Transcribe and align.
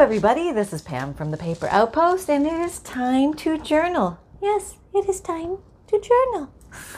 everybody. 0.00 0.50
This 0.50 0.72
is 0.72 0.80
Pam 0.80 1.12
from 1.12 1.30
the 1.30 1.36
Paper 1.36 1.68
Outpost, 1.68 2.30
and 2.30 2.46
it 2.46 2.54
is 2.54 2.78
time 2.78 3.34
to 3.34 3.58
journal. 3.58 4.18
Yes, 4.40 4.76
it 4.94 5.06
is 5.06 5.20
time 5.20 5.58
to 5.88 6.00
journal. 6.00 6.50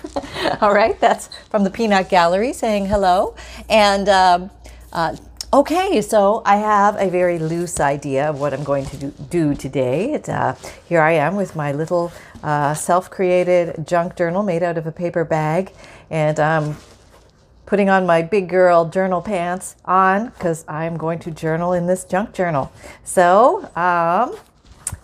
All 0.60 0.72
right, 0.72 0.98
that's 1.00 1.28
from 1.50 1.64
the 1.64 1.70
Peanut 1.70 2.08
Gallery 2.08 2.52
saying 2.52 2.86
hello. 2.86 3.34
And 3.68 4.08
um, 4.08 4.50
uh, 4.92 5.16
okay, 5.52 6.00
so 6.00 6.42
I 6.46 6.58
have 6.58 6.94
a 6.96 7.10
very 7.10 7.40
loose 7.40 7.80
idea 7.80 8.30
of 8.30 8.38
what 8.38 8.54
I'm 8.54 8.62
going 8.62 8.86
to 8.86 8.96
do, 8.96 9.10
do 9.28 9.54
today. 9.56 10.12
It, 10.12 10.28
uh, 10.28 10.54
here 10.88 11.00
I 11.00 11.14
am 11.14 11.34
with 11.34 11.56
my 11.56 11.72
little 11.72 12.12
uh, 12.44 12.74
self 12.74 13.10
created 13.10 13.84
junk 13.84 14.14
journal 14.14 14.44
made 14.44 14.62
out 14.62 14.78
of 14.78 14.86
a 14.86 14.92
paper 14.92 15.24
bag, 15.24 15.72
and 16.08 16.38
I'm 16.38 16.76
putting 17.66 17.88
on 17.88 18.06
my 18.06 18.22
big 18.22 18.48
girl 18.48 18.84
journal 18.88 19.22
pants 19.22 19.76
on 19.84 20.26
because 20.30 20.64
I'm 20.68 20.96
going 20.96 21.18
to 21.20 21.30
journal 21.30 21.72
in 21.72 21.86
this 21.86 22.04
junk 22.04 22.32
journal. 22.32 22.72
So, 23.04 23.70
um, 23.76 24.36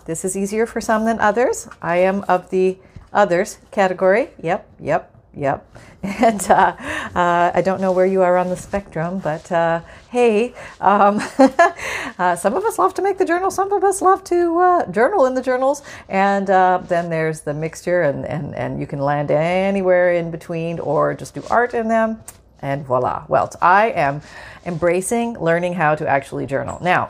this 0.05 0.25
is 0.25 0.35
easier 0.35 0.65
for 0.65 0.81
some 0.81 1.05
than 1.05 1.19
others. 1.19 1.67
I 1.81 1.97
am 1.97 2.23
of 2.27 2.49
the 2.49 2.77
others 3.13 3.57
category. 3.71 4.29
Yep, 4.41 4.67
yep, 4.79 5.15
yep. 5.33 5.65
And 6.03 6.41
uh, 6.49 6.75
uh, 7.13 7.51
I 7.53 7.61
don't 7.61 7.81
know 7.81 7.91
where 7.91 8.05
you 8.05 8.21
are 8.21 8.37
on 8.37 8.47
the 8.49 8.55
spectrum, 8.55 9.19
but 9.19 9.51
uh, 9.51 9.81
hey, 10.09 10.53
um, 10.79 11.21
uh, 12.17 12.37
some 12.37 12.53
of 12.55 12.63
us 12.63 12.79
love 12.79 12.93
to 12.93 13.01
make 13.01 13.17
the 13.17 13.25
journal, 13.25 13.51
some 13.51 13.73
of 13.73 13.83
us 13.83 14.01
love 14.01 14.23
to 14.25 14.59
uh, 14.59 14.91
journal 14.91 15.25
in 15.25 15.33
the 15.33 15.41
journals, 15.41 15.83
and 16.07 16.49
uh, 16.49 16.81
then 16.87 17.09
there's 17.09 17.41
the 17.41 17.53
mixture, 17.53 18.03
and, 18.03 18.25
and, 18.25 18.55
and 18.55 18.79
you 18.79 18.87
can 18.87 18.99
land 18.99 19.29
anywhere 19.29 20.13
in 20.13 20.31
between 20.31 20.79
or 20.79 21.13
just 21.13 21.33
do 21.33 21.43
art 21.51 21.73
in 21.73 21.89
them, 21.89 22.23
and 22.61 22.85
voila. 22.85 23.25
Well, 23.27 23.49
I 23.61 23.89
am 23.91 24.21
embracing 24.65 25.37
learning 25.39 25.73
how 25.73 25.95
to 25.95 26.07
actually 26.07 26.45
journal. 26.45 26.79
Now, 26.81 27.09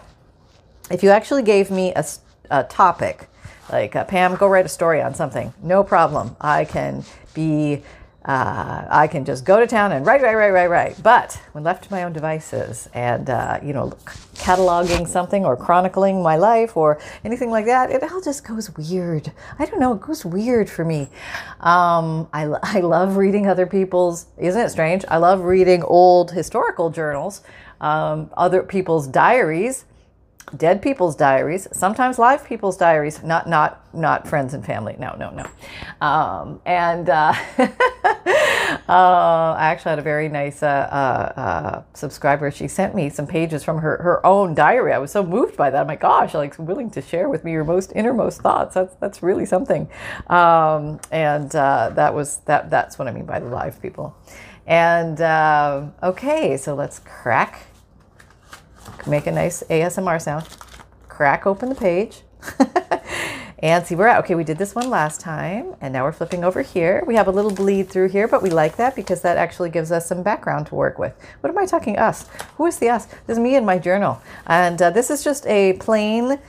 if 0.92 1.04
you 1.04 1.10
actually 1.10 1.44
gave 1.44 1.70
me 1.70 1.94
a, 1.94 2.06
a 2.50 2.64
topic, 2.64 3.28
like 3.72 3.96
uh, 3.96 4.04
Pam, 4.06 4.36
go 4.36 4.48
write 4.48 4.66
a 4.66 4.70
story 4.70 5.02
on 5.02 5.14
something. 5.14 5.54
No 5.62 5.84
problem. 5.84 6.36
I 6.42 6.66
can 6.66 7.04
be, 7.34 7.84
uh, 8.26 8.86
I 8.90 9.08
can 9.08 9.24
just 9.24 9.46
go 9.46 9.60
to 9.60 9.68
town 9.68 9.94
and 9.94 10.06
write, 10.06 10.22
write, 10.22 10.36
write, 10.36 10.52
write, 10.52 10.70
write. 10.70 11.02
But 11.02 11.40
when 11.54 11.64
left 11.64 11.86
to 11.86 11.92
my 11.92 12.04
own 12.04 12.12
devices 12.12 12.90
and 12.94 13.30
uh, 13.30 13.60
you 13.64 13.72
know, 13.72 13.94
cataloging 14.36 15.08
something 15.08 15.46
or 15.46 15.56
chronicling 15.56 16.22
my 16.22 16.36
life 16.36 16.76
or 16.76 17.00
anything 17.24 17.50
like 17.50 17.66
that, 17.66 17.92
it 17.92 18.04
all 18.04 18.22
just 18.22 18.46
goes 18.46 18.70
weird. 18.76 19.32
I 19.58 19.66
don't 19.66 19.80
know. 19.80 19.94
It 19.94 20.02
goes 20.02 20.26
weird 20.26 20.70
for 20.70 20.84
me. 20.84 21.10
Um, 21.62 22.28
I, 22.34 22.44
I 22.62 22.82
love 22.82 23.16
reading 23.16 23.48
other 23.48 23.66
people's. 23.66 24.26
Isn't 24.38 24.62
it 24.62 24.70
strange? 24.70 25.06
I 25.08 25.18
love 25.18 25.42
reading 25.42 25.82
old 25.84 26.32
historical 26.32 26.90
journals, 26.90 27.42
um, 27.80 28.30
other 28.36 28.64
people's 28.64 29.08
diaries 29.08 29.86
dead 30.58 30.82
people's 30.82 31.16
diaries, 31.16 31.68
sometimes 31.72 32.18
live 32.18 32.46
people's 32.46 32.78
diaries, 32.78 33.24
not 33.24 33.48
not 33.48 33.86
not 33.94 34.28
friends 34.28 34.54
and 34.54 34.66
family. 34.66 34.96
No, 35.00 35.16
no, 35.16 35.30
no. 35.32 36.06
Um, 36.06 36.62
and 36.66 37.10
uh, 37.10 37.34
uh, 37.58 37.68
I 38.88 39.58
actually 39.60 39.90
had 39.90 40.00
a 40.00 40.04
very 40.04 40.30
nice 40.30 40.64
uh, 40.64 40.68
uh, 40.68 41.40
uh, 41.40 41.84
subscriber. 41.94 42.52
She 42.52 42.68
sent 42.68 42.96
me 42.96 43.10
some 43.10 43.28
pages 43.28 43.64
from 43.64 43.80
her 43.80 43.98
her 43.98 44.26
own 44.26 44.54
diary. 44.56 44.94
I 44.94 44.98
was 44.98 45.12
so 45.12 45.24
moved 45.24 45.56
by 45.56 45.70
that. 45.70 45.84
Oh 45.84 45.88
my 45.88 45.96
gosh, 45.96 46.34
like 46.34 46.58
willing 46.58 46.90
to 46.92 47.02
share 47.02 47.30
with 47.30 47.44
me 47.44 47.52
your 47.52 47.64
most 47.64 47.92
innermost 47.96 48.42
thoughts. 48.42 48.74
That's 48.76 48.96
that's 48.96 49.24
really 49.24 49.46
something. 49.46 49.90
Um, 50.28 51.00
and 51.12 51.54
uh, 51.56 51.92
that 51.96 52.14
was 52.14 52.38
that. 52.46 52.70
That's 52.70 52.98
what 52.98 53.08
I 53.08 53.12
mean 53.12 53.26
by 53.26 53.40
the 53.40 53.48
live 53.48 53.82
people. 53.82 54.16
And 54.68 55.20
okay, 56.04 56.58
so 56.58 56.76
let's 56.76 57.00
crack 57.00 57.69
make 59.10 59.28
a 59.28 59.32
nice 59.32 59.64
ASMR 59.64 60.22
sound, 60.22 60.48
crack 61.08 61.46
open 61.46 61.70
the 61.70 61.76
page, 61.76 62.22
and 63.60 63.86
see 63.86 63.96
where 63.96 64.08
we're 64.08 64.12
at. 64.12 64.20
Okay, 64.24 64.36
we 64.36 64.44
did 64.44 64.58
this 64.58 64.74
one 64.74 64.90
last 64.90 65.20
time, 65.20 65.76
and 65.82 65.92
now 65.92 66.04
we're 66.04 66.12
flipping 66.12 66.44
over 66.44 66.62
here. 66.62 67.04
We 67.06 67.16
have 67.16 67.28
a 67.28 67.32
little 67.32 67.52
bleed 67.52 67.90
through 67.90 68.10
here, 68.10 68.28
but 68.28 68.42
we 68.42 68.50
like 68.50 68.78
that 68.78 68.96
because 68.96 69.22
that 69.22 69.38
actually 69.38 69.70
gives 69.70 69.92
us 69.92 70.06
some 70.06 70.24
background 70.24 70.68
to 70.68 70.76
work 70.76 70.98
with. 70.98 71.14
What 71.42 71.50
am 71.50 71.58
I 71.58 71.66
talking 71.66 71.98
us? 71.98 72.26
Who 72.58 72.66
is 72.66 72.80
the 72.80 72.90
us? 72.90 73.06
This 73.28 73.38
is 73.38 73.40
me 73.40 73.56
in 73.56 73.66
my 73.66 73.78
journal. 73.78 74.22
And 74.48 74.82
uh, 74.82 74.92
this 74.92 75.10
is 75.10 75.24
just 75.24 75.46
a 75.48 75.74
plain 75.74 76.40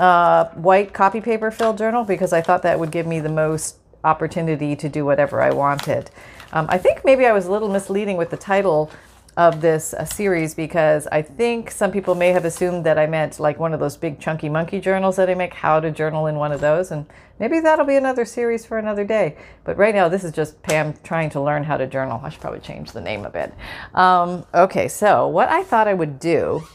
uh, 0.00 0.46
white 0.50 0.92
copy 0.92 1.20
paper 1.20 1.50
filled 1.50 1.78
journal 1.78 2.04
because 2.04 2.32
I 2.32 2.40
thought 2.40 2.62
that 2.62 2.78
would 2.78 2.90
give 2.90 3.06
me 3.06 3.20
the 3.20 3.28
most 3.28 3.76
opportunity 4.04 4.76
to 4.76 4.88
do 4.88 5.04
whatever 5.04 5.42
I 5.42 5.50
wanted. 5.50 6.10
Um, 6.52 6.66
I 6.68 6.78
think 6.78 7.04
maybe 7.04 7.26
I 7.26 7.32
was 7.32 7.46
a 7.46 7.50
little 7.50 7.68
misleading 7.68 8.16
with 8.16 8.30
the 8.30 8.36
title 8.36 8.90
of 9.36 9.60
this 9.60 9.92
uh, 9.92 10.04
series 10.04 10.54
because 10.54 11.06
I 11.08 11.20
think 11.20 11.70
some 11.70 11.92
people 11.92 12.14
may 12.14 12.30
have 12.30 12.46
assumed 12.46 12.84
that 12.86 12.98
I 12.98 13.06
meant 13.06 13.38
like 13.38 13.58
one 13.58 13.74
of 13.74 13.80
those 13.80 13.96
big 13.96 14.18
chunky 14.18 14.48
monkey 14.48 14.80
journals 14.80 15.16
that 15.16 15.28
I 15.28 15.34
make, 15.34 15.52
how 15.52 15.78
to 15.78 15.90
journal 15.90 16.26
in 16.26 16.36
one 16.36 16.52
of 16.52 16.60
those. 16.60 16.90
And 16.90 17.04
maybe 17.38 17.60
that'll 17.60 17.84
be 17.84 17.96
another 17.96 18.24
series 18.24 18.64
for 18.64 18.78
another 18.78 19.04
day. 19.04 19.36
But 19.64 19.76
right 19.76 19.94
now, 19.94 20.08
this 20.08 20.24
is 20.24 20.32
just 20.32 20.62
Pam 20.62 20.94
trying 21.04 21.28
to 21.30 21.40
learn 21.40 21.64
how 21.64 21.76
to 21.76 21.86
journal. 21.86 22.20
I 22.24 22.30
should 22.30 22.40
probably 22.40 22.60
change 22.60 22.92
the 22.92 23.00
name 23.02 23.26
a 23.26 23.30
bit. 23.30 23.52
Um, 23.94 24.46
okay, 24.54 24.88
so 24.88 25.28
what 25.28 25.50
I 25.50 25.62
thought 25.62 25.86
I 25.86 25.94
would 25.94 26.18
do, 26.18 26.66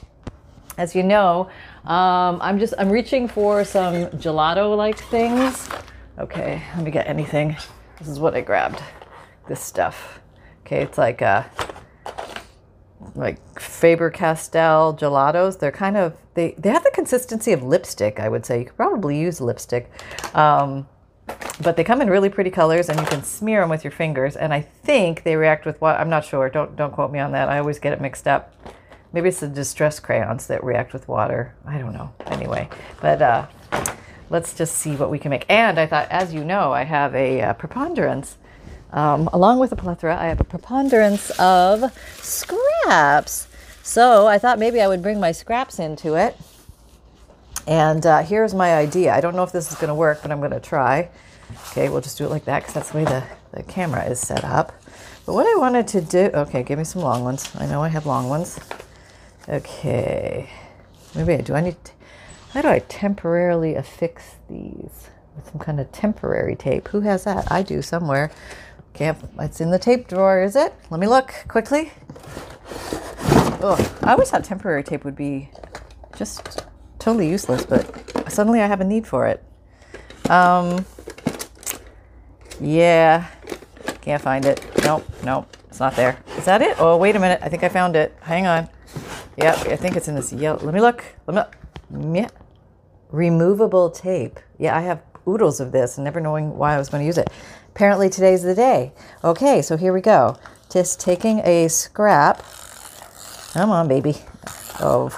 as 0.78 0.94
you 0.96 1.02
know, 1.02 1.50
um, 1.86 2.38
I'm 2.42 2.60
just 2.60 2.76
I'm 2.78 2.92
reaching 2.92 3.28
for 3.28 3.66
some 3.66 4.06
gelato-like 4.12 5.00
things. 5.00 5.68
Okay, 6.20 6.62
let 6.76 6.86
me 6.86 6.92
get 6.92 7.08
anything. 7.08 7.56
This 7.98 8.08
is 8.08 8.20
what 8.20 8.36
I 8.36 8.42
grabbed. 8.42 8.84
This 9.48 9.62
stuff. 9.62 10.20
Okay, 10.64 10.84
it's 10.84 11.00
like 11.00 11.22
a 11.22 11.50
like 13.16 13.60
Faber 13.60 14.10
Castell 14.10 14.96
gelatos. 14.96 15.60
They're 15.60 15.72
kind 15.72 15.98
of 15.98 16.18
they 16.34 16.56
they 16.58 16.70
have 16.70 16.84
the 16.84 16.92
consistency 16.92 17.52
of 17.52 17.64
lipstick. 17.64 18.20
I 18.20 18.30
would 18.30 18.46
say 18.46 18.60
you 18.60 18.66
could 18.66 18.78
probably 18.78 19.20
use 19.20 19.42
lipstick, 19.42 19.90
um, 20.34 20.88
but 21.62 21.76
they 21.78 21.84
come 21.84 22.02
in 22.02 22.10
really 22.10 22.30
pretty 22.30 22.50
colors, 22.50 22.90
and 22.90 23.00
you 23.00 23.06
can 23.06 23.24
smear 23.24 23.62
them 23.62 23.70
with 23.70 23.84
your 23.84 23.92
fingers. 23.92 24.36
And 24.36 24.54
I 24.54 24.62
think 24.62 25.24
they 25.24 25.36
react 25.36 25.66
with 25.66 25.80
what 25.82 26.00
I'm 26.00 26.10
not 26.10 26.26
sure. 26.26 26.50
Don't 26.50 26.76
don't 26.76 26.94
quote 26.94 27.12
me 27.12 27.20
on 27.20 27.32
that. 27.34 27.50
I 27.50 27.60
always 27.60 27.80
get 27.80 27.94
it 27.94 28.02
mixed 28.02 28.28
up. 28.28 28.54
Maybe 29.14 29.28
it's 29.28 29.42
the 29.42 29.48
distress 29.48 30.00
crayons 30.00 30.48
that 30.48 30.64
react 30.64 30.94
with 30.94 31.08
water. 31.08 31.54
I 31.66 31.78
don't 31.78 31.94
know. 31.94 32.14
Anyway, 32.28 32.70
but 33.02 33.22
uh, 33.22 33.48
let's 34.30 34.54
just 34.54 34.78
see 34.78 34.96
what 34.96 35.12
we 35.12 35.20
can 35.20 35.30
make. 35.32 35.46
And 35.50 35.78
I 35.78 35.86
thought, 35.86 36.08
as 36.10 36.34
you 36.34 36.46
know, 36.46 36.72
I 36.72 36.86
have 36.86 37.14
a 37.14 37.42
uh, 37.42 37.54
preponderance 37.54 38.38
um, 38.92 39.30
along 39.34 39.60
with 39.60 39.72
a 39.72 39.76
plethora, 39.76 40.18
I 40.18 40.26
have 40.26 40.42
a 40.42 40.44
preponderance 40.44 41.30
of 41.40 41.92
scraps. 42.22 43.48
So 43.84 44.28
I 44.28 44.38
thought 44.38 44.60
maybe 44.60 44.82
I 44.82 44.88
would 44.88 45.02
bring 45.02 45.20
my 45.20 45.32
scraps 45.32 45.80
into 45.80 46.16
it. 46.16 46.38
And 47.68 48.06
uh, 48.06 48.22
here's 48.24 48.54
my 48.54 48.76
idea. 48.76 49.14
I 49.14 49.22
don't 49.22 49.36
know 49.36 49.44
if 49.44 49.52
this 49.52 49.72
is 49.72 49.78
going 49.78 49.90
to 49.90 49.96
work, 49.96 50.22
but 50.22 50.32
I'm 50.32 50.40
going 50.40 50.52
to 50.52 50.60
try. 50.60 51.10
Okay, 51.70 51.90
we'll 51.90 52.02
just 52.02 52.18
do 52.18 52.26
it 52.26 52.30
like 52.30 52.46
that 52.46 52.60
because 52.60 52.74
that's 52.74 52.92
the 52.92 52.98
way 52.98 53.04
the, 53.06 53.24
the 53.52 53.64
camera 53.64 54.06
is 54.06 54.20
set 54.20 54.44
up. 54.44 54.74
But 55.26 55.34
what 55.34 55.46
I 55.46 55.56
wanted 55.60 55.88
to 55.90 56.02
do, 56.02 56.32
okay, 56.34 56.64
give 56.64 56.80
me 56.80 56.86
some 56.86 57.02
long 57.02 57.24
ones. 57.24 57.52
I 57.56 57.66
know 57.68 57.84
I 57.84 57.90
have 57.90 58.06
long 58.06 58.30
ones. 58.30 58.60
Okay, 59.48 60.50
maybe 61.16 61.34
I 61.34 61.42
do. 61.42 61.54
I 61.54 61.62
need, 61.62 61.76
how 62.54 62.62
do 62.62 62.68
I 62.68 62.80
temporarily 62.80 63.76
affix 63.76 64.36
these 64.50 65.10
with 65.36 65.50
some 65.52 65.60
kind 65.60 65.80
of 65.80 65.92
temporary 65.92 66.56
tape? 66.56 66.88
Who 66.90 67.02
has 67.02 67.24
that? 67.26 67.52
I 67.52 67.62
do 67.62 67.82
somewhere. 67.82 68.32
Okay, 68.94 69.14
it's 69.40 69.62
in 69.62 69.72
the 69.72 69.80
tape 69.80 70.08
drawer, 70.08 70.44
is 70.44 70.56
it? 70.56 70.74
Let 70.90 71.00
me 71.00 71.08
look 71.08 71.34
quickly. 71.48 71.92
Oh, 73.64 73.78
I 74.04 74.12
always 74.12 74.30
thought 74.30 74.44
temporary 74.44 74.84
tape 74.84 75.06
would 75.06 75.16
be 75.16 75.50
just 76.16 76.66
totally 77.00 77.30
useless, 77.30 77.66
but 77.66 78.32
suddenly 78.32 78.62
I 78.62 78.68
have 78.68 78.82
a 78.82 78.84
need 78.84 79.08
for 79.08 79.28
it. 79.28 79.44
Um, 80.30 80.86
yeah, 82.60 83.28
can't 84.02 84.22
find 84.22 84.46
it. 84.46 84.64
Nope, 84.84 85.06
nope, 85.24 85.56
it's 85.70 85.80
not 85.80 85.96
there. 85.96 86.18
Is 86.38 86.46
that 86.46 86.62
it? 86.62 86.76
Oh, 86.80 86.98
wait 86.98 87.16
a 87.16 87.20
minute. 87.20 87.40
I 87.42 87.50
think 87.50 87.64
I 87.64 87.70
found 87.70 87.96
it. 87.96 88.16
Hang 88.22 88.46
on. 88.46 88.68
Yep, 89.38 89.68
I 89.68 89.76
think 89.78 89.96
it's 89.96 90.08
in 90.08 90.16
this 90.16 90.34
yellow. 90.34 90.60
Let 90.64 90.74
me 90.74 90.82
look. 90.82 91.04
Let 91.28 91.54
me. 91.90 92.20
Yeah. 92.20 92.30
Removable 93.10 93.90
tape. 93.90 94.40
Yeah, 94.58 94.78
I 94.78 94.82
have 94.82 95.02
oodles 95.28 95.60
of 95.60 95.72
this, 95.72 95.98
and 95.98 96.06
never 96.06 96.20
knowing 96.20 96.58
why 96.58 96.76
I 96.76 96.78
was 96.78 96.90
going 96.90 97.02
to 97.02 97.06
use 97.06 97.18
it. 97.18 97.30
Apparently, 97.74 98.10
today's 98.10 98.44
the 98.44 98.54
day. 98.54 98.92
Okay, 99.24 99.62
so 99.62 99.78
here 99.78 99.94
we 99.94 100.02
go. 100.02 100.36
Just 100.70 101.00
taking 101.00 101.40
a 101.40 101.68
scrap, 101.68 102.44
come 103.54 103.72
on, 103.72 103.88
baby, 103.88 104.18
of 104.80 105.16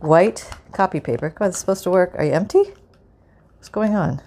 white 0.00 0.50
copy 0.72 1.00
paper. 1.00 1.30
Come 1.30 1.46
God, 1.46 1.48
it's 1.48 1.58
supposed 1.58 1.84
to 1.84 1.90
work. 1.90 2.14
Are 2.14 2.24
you 2.24 2.32
empty? 2.32 2.62
What's 3.56 3.68
going 3.68 3.94
on? 3.94 4.20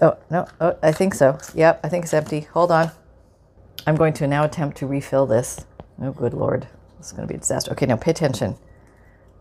Oh, 0.00 0.16
no, 0.30 0.46
oh, 0.60 0.78
I 0.82 0.92
think 0.92 1.14
so. 1.14 1.38
Yep, 1.54 1.80
I 1.82 1.88
think 1.88 2.04
it's 2.04 2.14
empty. 2.14 2.42
Hold 2.52 2.70
on. 2.70 2.90
I'm 3.86 3.96
going 3.96 4.12
to 4.14 4.26
now 4.26 4.44
attempt 4.44 4.76
to 4.78 4.86
refill 4.86 5.26
this. 5.26 5.64
Oh, 6.00 6.12
good 6.12 6.34
Lord. 6.34 6.68
This 6.98 7.06
is 7.06 7.12
going 7.12 7.26
to 7.26 7.32
be 7.32 7.36
a 7.36 7.40
disaster. 7.40 7.72
Okay, 7.72 7.86
now 7.86 7.96
pay 7.96 8.12
attention. 8.12 8.56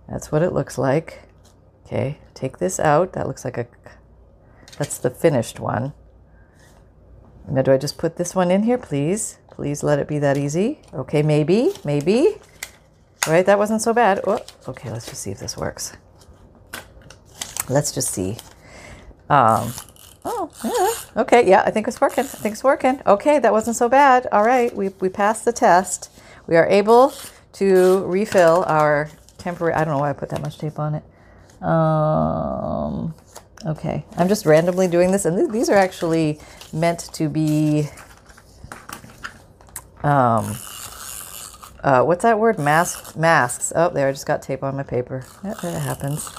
That's 0.09 0.31
what 0.31 0.41
it 0.41 0.53
looks 0.53 0.77
like. 0.77 1.21
Okay, 1.85 2.19
take 2.33 2.57
this 2.57 2.79
out. 2.79 3.13
That 3.13 3.27
looks 3.27 3.45
like 3.45 3.57
a 3.57 3.67
that's 4.77 4.97
the 4.97 5.09
finished 5.09 5.59
one. 5.59 5.93
Now, 7.49 7.61
do 7.61 7.71
I 7.71 7.77
just 7.77 7.97
put 7.97 8.17
this 8.17 8.35
one 8.35 8.51
in 8.51 8.63
here, 8.63 8.77
please? 8.77 9.39
Please 9.51 9.81
let 9.83 9.99
it 9.99 10.07
be 10.07 10.19
that 10.19 10.37
easy. 10.37 10.79
Okay, 10.93 11.21
maybe, 11.23 11.71
maybe. 11.85 12.37
right? 13.27 13.45
That 13.45 13.57
wasn't 13.57 13.81
so 13.81 13.93
bad. 13.93 14.21
Oh, 14.27 14.39
okay, 14.67 14.91
let's 14.91 15.05
just 15.05 15.21
see 15.21 15.31
if 15.31 15.39
this 15.39 15.57
works. 15.57 15.93
Let's 17.69 17.91
just 17.91 18.11
see. 18.11 18.37
Um, 19.29 19.73
oh, 20.23 20.49
yeah. 20.63 21.21
Okay, 21.21 21.47
yeah, 21.49 21.63
I 21.65 21.71
think 21.71 21.87
it's 21.87 21.99
working. 21.99 22.23
I 22.23 22.27
think 22.27 22.53
it's 22.53 22.63
working. 22.63 23.01
Okay, 23.05 23.39
that 23.39 23.51
wasn't 23.51 23.75
so 23.75 23.89
bad. 23.89 24.27
All 24.31 24.43
right, 24.43 24.73
we, 24.75 24.89
we 24.99 25.09
passed 25.09 25.45
the 25.45 25.51
test. 25.51 26.11
We 26.47 26.55
are 26.55 26.67
able 26.67 27.13
to 27.53 28.05
refill 28.05 28.63
our 28.67 29.09
temporary, 29.37 29.73
I 29.73 29.83
don't 29.83 29.93
know 29.93 29.99
why 29.99 30.11
I 30.11 30.13
put 30.13 30.29
that 30.29 30.41
much 30.41 30.57
tape 30.57 30.79
on 30.79 30.95
it. 30.95 31.03
Um, 31.63 33.13
okay, 33.65 34.05
I'm 34.17 34.27
just 34.27 34.45
randomly 34.45 34.87
doing 34.87 35.11
this, 35.11 35.25
and 35.25 35.37
th- 35.37 35.49
these 35.49 35.69
are 35.69 35.77
actually 35.77 36.39
meant 36.71 36.99
to 37.13 37.29
be, 37.29 37.89
um, 40.03 40.55
uh, 41.83 42.03
what's 42.03 42.23
that 42.23 42.39
word? 42.39 42.59
Mask 42.59 43.15
Masks. 43.15 43.73
Oh, 43.75 43.89
there, 43.89 44.07
I 44.07 44.11
just 44.11 44.25
got 44.25 44.41
tape 44.41 44.63
on 44.63 44.75
my 44.75 44.83
paper. 44.83 45.25
That 45.43 45.59
happens. 45.59 46.29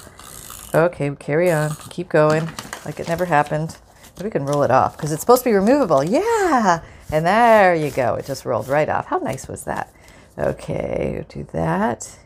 Okay, 0.75 1.11
carry 1.19 1.51
on. 1.51 1.75
Keep 1.91 2.11
going 2.11 2.49
like 2.85 3.01
it 3.01 3.09
never 3.09 3.27
happened. 3.27 3.77
Maybe 4.17 4.27
we 4.27 4.31
can 4.31 4.45
roll 4.45 4.63
it 4.63 4.71
off 4.71 4.97
because 4.97 5.13
it's 5.13 5.21
supposed 5.21 5.45
to 5.45 5.51
be 5.51 5.55
removable. 5.55 6.03
Yeah. 6.03 6.83
And 7.13 7.25
there 7.27 7.75
you 7.75 7.91
go. 7.91 8.15
It 8.15 8.27
just 8.27 8.45
rolled 8.45 8.69
right 8.69 8.89
off. 8.89 9.07
How 9.07 9.19
nice 9.19 9.47
was 9.47 9.65
that? 9.65 9.93
Okay, 10.37 11.25
do 11.29 11.47
that 11.53 12.19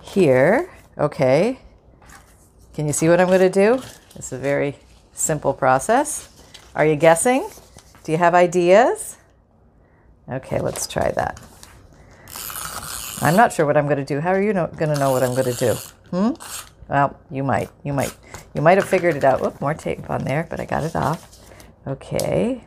here. 0.00 0.70
Okay. 0.98 1.58
Can 2.74 2.86
you 2.86 2.92
see 2.92 3.08
what 3.08 3.20
I'm 3.20 3.28
going 3.28 3.40
to 3.40 3.50
do? 3.50 3.82
It's 4.16 4.32
a 4.32 4.38
very 4.38 4.76
simple 5.12 5.52
process. 5.52 6.28
Are 6.74 6.86
you 6.86 6.96
guessing? 6.96 7.48
Do 8.04 8.12
you 8.12 8.18
have 8.18 8.34
ideas? 8.34 9.18
Okay, 10.28 10.58
let's 10.58 10.86
try 10.86 11.10
that. 11.12 11.40
I'm 13.20 13.36
not 13.36 13.52
sure 13.52 13.66
what 13.66 13.76
I'm 13.76 13.86
going 13.86 13.98
to 13.98 14.04
do. 14.04 14.20
How 14.20 14.30
are 14.30 14.42
you 14.42 14.54
know, 14.54 14.68
going 14.68 14.92
to 14.92 14.98
know 14.98 15.12
what 15.12 15.22
I'm 15.22 15.34
going 15.34 15.52
to 15.52 15.58
do? 15.58 15.74
Hmm? 16.10 16.30
Well, 16.88 17.20
you 17.30 17.44
might. 17.44 17.68
You 17.84 17.92
might. 17.92 18.16
You 18.54 18.62
might 18.62 18.78
have 18.78 18.88
figured 18.88 19.16
it 19.16 19.24
out. 19.24 19.42
Oop, 19.42 19.60
more 19.60 19.74
tape 19.74 20.08
on 20.08 20.24
there, 20.24 20.46
but 20.48 20.58
I 20.58 20.64
got 20.64 20.82
it 20.82 20.96
off. 20.96 21.38
Okay. 21.86 22.64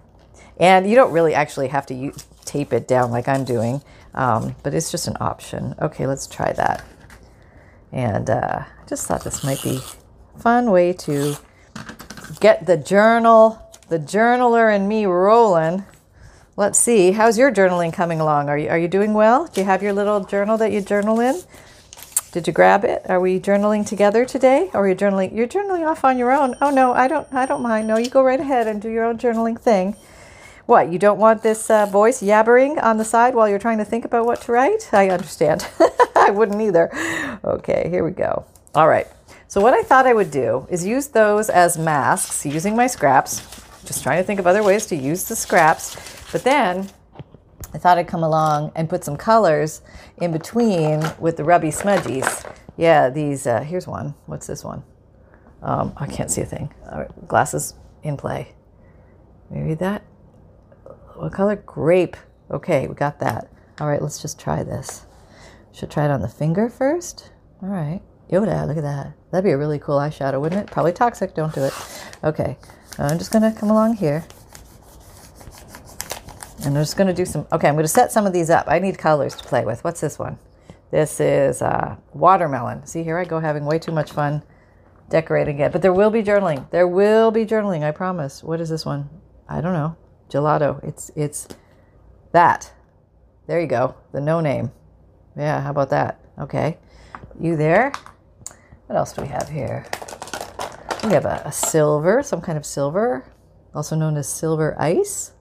And 0.58 0.88
you 0.88 0.96
don't 0.96 1.12
really 1.12 1.34
actually 1.34 1.70
have 1.70 1.86
to 1.88 2.14
tape 2.46 2.74
it 2.74 2.88
down 2.88 3.12
like 3.12 3.28
I'm 3.28 3.44
doing, 3.44 3.82
um, 4.14 4.56
but 4.64 4.74
it's 4.74 4.92
just 4.92 5.08
an 5.08 5.18
option. 5.20 5.76
Okay, 5.82 6.08
let's 6.08 6.28
try 6.28 6.54
that. 6.54 6.86
And 7.96 8.30
uh, 8.30 8.66
I 8.66 8.88
just 8.88 9.08
thought 9.08 9.24
this 9.24 9.42
might 9.42 9.64
be 9.64 9.80
a 10.36 10.40
fun 10.40 10.70
way 10.70 10.92
to 10.94 11.38
get 12.42 12.66
the 12.66 12.76
journal, 12.76 13.72
the 13.88 13.98
journaler 13.98 14.76
and 14.76 14.88
me 14.90 15.06
rolling. 15.06 15.86
Let's 16.58 16.78
see. 16.78 17.14
How's 17.14 17.38
your 17.38 17.54
journaling 17.54 17.94
coming 17.94 18.20
along? 18.20 18.50
Are 18.50 18.58
you, 18.58 18.68
are 18.68 18.78
you 18.78 18.90
doing 18.90 19.14
well? 19.14 19.48
Do 19.48 19.62
you 19.62 19.66
have 19.66 19.82
your 19.82 19.94
little 19.94 20.26
journal 20.26 20.58
that 20.58 20.74
you 20.74 20.82
journal 20.82 21.22
in? 21.22 21.42
Did 22.34 22.48
you 22.48 22.54
grab 22.54 22.84
it? 22.84 23.02
Are 23.10 23.22
we 23.22 23.40
journaling 23.40 23.88
together 23.88 24.26
today? 24.26 24.70
Or 24.74 24.82
are 24.82 24.90
you 24.90 24.96
journaling? 24.96 25.34
You're 25.34 25.48
journaling 25.48 25.88
off 25.88 26.04
on 26.04 26.18
your 26.18 26.34
own. 26.34 26.56
Oh 26.60 26.70
no, 26.70 26.92
I 26.92 27.08
don't. 27.08 27.34
I 27.34 27.46
don't 27.46 27.62
mind. 27.62 27.88
No, 27.88 27.96
you 27.96 28.10
go 28.10 28.22
right 28.22 28.42
ahead 28.42 28.68
and 28.68 28.82
do 28.82 28.90
your 28.90 29.06
own 29.06 29.18
journaling 29.18 29.58
thing. 29.58 29.96
What? 30.66 30.92
You 30.92 30.98
don't 30.98 31.20
want 31.20 31.44
this 31.44 31.70
uh, 31.70 31.86
voice 31.86 32.24
yabbering 32.24 32.82
on 32.82 32.98
the 32.98 33.06
side 33.06 33.36
while 33.36 33.48
you're 33.48 33.60
trying 33.60 33.78
to 33.78 33.86
think 33.86 34.04
about 34.04 34.26
what 34.26 34.42
to 34.42 34.52
write? 34.52 34.90
I 34.92 35.10
understand. 35.10 35.68
I 36.16 36.32
wouldn't 36.32 36.60
either. 36.60 36.90
Okay, 37.44 37.88
here 37.90 38.04
we 38.04 38.12
go. 38.12 38.46
All 38.74 38.88
right. 38.88 39.08
So 39.48 39.62
what 39.62 39.76
I 39.76 39.84
thought 39.84 40.08
I 40.08 40.14
would 40.14 40.32
do 40.32 40.68
is 40.72 40.84
use 40.84 41.08
those 41.08 41.50
as 41.50 41.78
masks 41.78 42.46
using 42.46 42.76
my 42.76 42.88
scraps. 42.88 43.42
Just 43.86 44.02
trying 44.02 44.18
to 44.18 44.24
think 44.24 44.40
of 44.40 44.48
other 44.48 44.64
ways 44.64 44.88
to 44.88 44.96
use 44.96 45.26
the 45.26 45.36
scraps. 45.36 45.96
But 46.32 46.44
then 46.44 46.90
I 47.74 47.78
thought 47.78 48.00
I'd 48.00 48.08
come 48.08 48.24
along 48.24 48.72
and 48.76 48.90
put 48.90 49.04
some 49.04 49.18
colors 49.18 49.82
in 50.18 50.32
between 50.32 51.04
with 51.20 51.38
the 51.38 51.44
rubby 51.44 51.70
smudgies. 51.70 52.52
Yeah, 52.76 53.10
these, 53.10 53.46
uh, 53.46 53.62
here's 53.62 53.86
one. 53.86 54.16
What's 54.26 54.48
this 54.48 54.64
one? 54.64 54.84
Um, 55.62 55.94
I 55.98 56.08
can't 56.08 56.32
see 56.32 56.42
a 56.42 56.46
thing. 56.46 56.74
glasses 57.28 57.76
in 58.02 58.18
play. 58.18 58.54
Maybe 59.52 59.76
that. 59.76 60.04
What 61.16 61.34
color? 61.34 61.56
Grape. 61.56 62.18
Okay, 62.52 62.88
we 62.88 62.94
got 62.94 63.20
that. 63.20 63.50
All 63.80 63.88
right, 63.88 64.02
let's 64.02 64.22
just 64.22 64.40
try 64.40 64.64
this. 64.64 65.06
Should 65.72 65.92
try 65.92 66.06
it 66.06 66.12
on 66.12 66.22
the 66.22 66.28
finger 66.28 66.70
first. 66.70 67.32
All 67.62 67.70
right. 67.70 68.02
Yoda, 68.32 68.68
look 68.68 68.78
at 68.78 68.84
that. 68.84 69.14
That'd 69.32 69.46
be 69.46 69.52
a 69.52 69.58
really 69.58 69.80
cool 69.80 69.98
eyeshadow, 69.98 70.40
wouldn't 70.42 70.62
it? 70.62 70.72
Probably 70.72 70.94
toxic. 70.94 71.36
Don't 71.36 71.54
do 71.54 71.64
it. 71.64 71.74
Okay, 72.24 72.58
I'm 72.98 73.18
just 73.18 73.32
gonna 73.32 73.54
come 73.54 73.70
along 73.70 73.98
here. 73.98 74.26
And 76.66 76.76
I'm 76.76 76.82
just 76.82 76.98
going 76.98 77.08
to 77.08 77.14
do 77.14 77.26
some, 77.26 77.46
okay, 77.52 77.68
I'm 77.68 77.76
going 77.76 77.84
to 77.84 77.88
set 77.88 78.12
some 78.12 78.26
of 78.26 78.34
these 78.34 78.50
up. 78.50 78.66
I 78.68 78.80
need 78.80 78.98
colors 78.98 79.36
to 79.36 79.44
play 79.44 79.64
with. 79.66 79.84
What's 79.84 80.02
this 80.02 80.18
one? 80.18 80.40
This 80.90 81.20
is 81.20 81.62
uh, 81.62 81.98
watermelon. 82.14 82.88
See, 82.88 83.04
here 83.04 83.20
I 83.20 83.26
go 83.26 83.40
having 83.40 83.66
way 83.66 83.78
too 83.78 83.92
much 83.92 84.12
fun 84.12 84.42
decorating 85.10 85.60
it. 85.60 85.72
But 85.72 85.84
there 85.84 85.94
will 85.94 86.10
be 86.10 86.24
journaling. 86.24 86.68
There 86.72 86.88
will 86.88 87.30
be 87.30 87.46
journaling, 87.46 87.84
I 87.84 87.92
promise. 87.92 88.44
What 88.44 88.60
is 88.62 88.70
this 88.70 88.84
one? 88.84 89.10
I 89.48 89.62
don't 89.62 89.74
know. 89.74 89.96
Gelato. 90.30 90.84
It's, 90.84 91.12
it's 91.16 91.48
that. 92.32 92.72
There 93.48 93.60
you 93.60 93.68
go. 93.68 93.96
The 94.12 94.22
no 94.22 94.40
name. 94.42 94.72
Yeah, 95.38 95.62
how 95.62 95.72
about 95.72 95.90
that? 95.90 96.20
Okay. 96.40 96.78
You 97.40 97.56
there? 97.56 97.92
What 98.88 98.96
else 98.96 99.14
do 99.14 99.22
we 99.22 99.28
have 99.28 99.50
here? 99.50 99.86
We 101.04 101.12
have 101.14 101.26
a, 101.26 101.42
a 101.46 101.52
silver, 101.52 102.24
some 102.24 102.42
kind 102.42 102.58
of 102.58 102.66
silver, 102.66 103.26
also 103.74 103.96
known 103.96 104.18
as 104.18 104.28
silver 104.28 104.76
ice. 104.80 105.34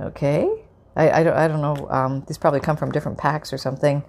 Okay. 0.00 0.48
I, 0.96 1.20
I, 1.20 1.22
don't, 1.22 1.36
I 1.36 1.48
don't 1.48 1.60
know. 1.60 1.88
Um, 1.90 2.24
these 2.26 2.38
probably 2.38 2.60
come 2.60 2.76
from 2.76 2.90
different 2.90 3.18
packs 3.18 3.52
or 3.52 3.58
something. 3.58 4.02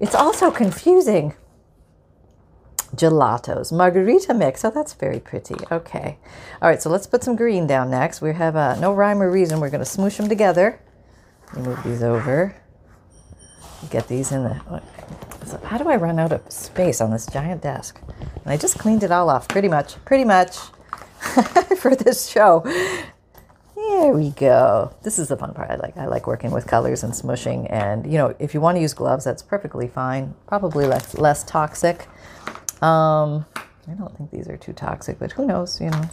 It's 0.00 0.14
also 0.14 0.50
confusing. 0.50 1.34
Gelatos, 2.94 3.72
margarita 3.72 4.34
mix. 4.34 4.64
Oh, 4.64 4.70
that's 4.70 4.94
very 4.94 5.20
pretty. 5.20 5.54
Okay. 5.70 6.18
All 6.60 6.68
right, 6.68 6.82
so 6.82 6.90
let's 6.90 7.06
put 7.06 7.22
some 7.22 7.36
green 7.36 7.66
down 7.66 7.90
next. 7.90 8.20
We 8.20 8.32
have 8.34 8.56
uh, 8.56 8.74
no 8.80 8.92
rhyme 8.92 9.22
or 9.22 9.30
reason. 9.30 9.60
We're 9.60 9.70
going 9.70 9.84
to 9.84 9.90
smoosh 9.90 10.16
them 10.16 10.28
together. 10.28 10.80
Move 11.56 11.82
these 11.84 12.02
over. 12.02 12.56
Get 13.90 14.08
these 14.08 14.32
in 14.32 14.44
the. 14.44 14.82
So 15.46 15.58
how 15.64 15.78
do 15.78 15.88
I 15.88 15.96
run 15.96 16.18
out 16.18 16.32
of 16.32 16.50
space 16.50 17.00
on 17.00 17.10
this 17.10 17.26
giant 17.26 17.62
desk? 17.62 18.00
And 18.44 18.46
I 18.52 18.56
just 18.56 18.78
cleaned 18.78 19.02
it 19.02 19.10
all 19.10 19.30
off, 19.30 19.48
pretty 19.48 19.68
much, 19.68 20.02
pretty 20.04 20.24
much, 20.24 20.56
for 21.78 21.96
this 21.96 22.28
show. 22.28 22.62
There 23.74 24.12
we 24.12 24.30
go. 24.30 24.94
This 25.02 25.18
is 25.18 25.28
the 25.28 25.36
fun 25.36 25.54
part. 25.54 25.70
I 25.70 25.76
like. 25.76 25.96
I 25.96 26.06
like 26.06 26.26
working 26.26 26.50
with 26.50 26.66
colors 26.66 27.02
and 27.02 27.12
smushing. 27.12 27.66
And 27.70 28.04
you 28.04 28.18
know, 28.18 28.34
if 28.38 28.54
you 28.54 28.60
want 28.60 28.76
to 28.76 28.80
use 28.80 28.94
gloves, 28.94 29.24
that's 29.24 29.42
perfectly 29.42 29.88
fine. 29.88 30.34
Probably 30.46 30.86
less 30.86 31.16
less 31.16 31.42
toxic. 31.42 32.06
Um, 32.82 33.44
I 33.88 33.92
don't 33.98 34.16
think 34.16 34.30
these 34.30 34.48
are 34.48 34.56
too 34.56 34.72
toxic, 34.72 35.18
but 35.18 35.32
who 35.32 35.46
knows? 35.46 35.80
You 35.80 35.90
know. 35.90 36.10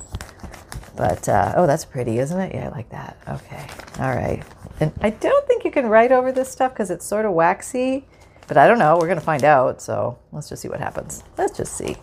But 0.95 1.29
uh, 1.29 1.53
oh, 1.55 1.67
that's 1.67 1.86
pretty, 1.86 2.19
isn't 2.19 2.39
it? 2.39 2.55
Yeah, 2.55 2.67
I 2.67 2.69
like 2.69 2.89
that. 2.89 3.17
Okay. 3.27 3.67
All 4.00 4.15
right. 4.15 4.43
And 4.79 4.91
I 5.01 5.12
don't 5.12 5.47
think 5.47 5.63
you 5.63 5.71
can 5.71 5.88
write 5.88 6.12
over 6.12 6.31
this 6.31 6.50
stuff 6.50 6.74
because 6.74 6.89
it's 6.89 7.05
sort 7.05 7.25
of 7.25 7.33
waxy. 7.33 8.05
But 8.47 8.57
I 8.57 8.67
don't 8.67 8.79
know. 8.79 8.97
We're 8.97 9.07
gonna 9.07 9.21
find 9.21 9.43
out. 9.43 9.81
So 9.81 10.17
let's 10.31 10.50
just 10.50 10.62
see 10.62 10.69
what 10.69 10.79
happens. 10.79 11.24
Let's 11.38 11.55
just 11.55 11.77
see. 11.77 11.97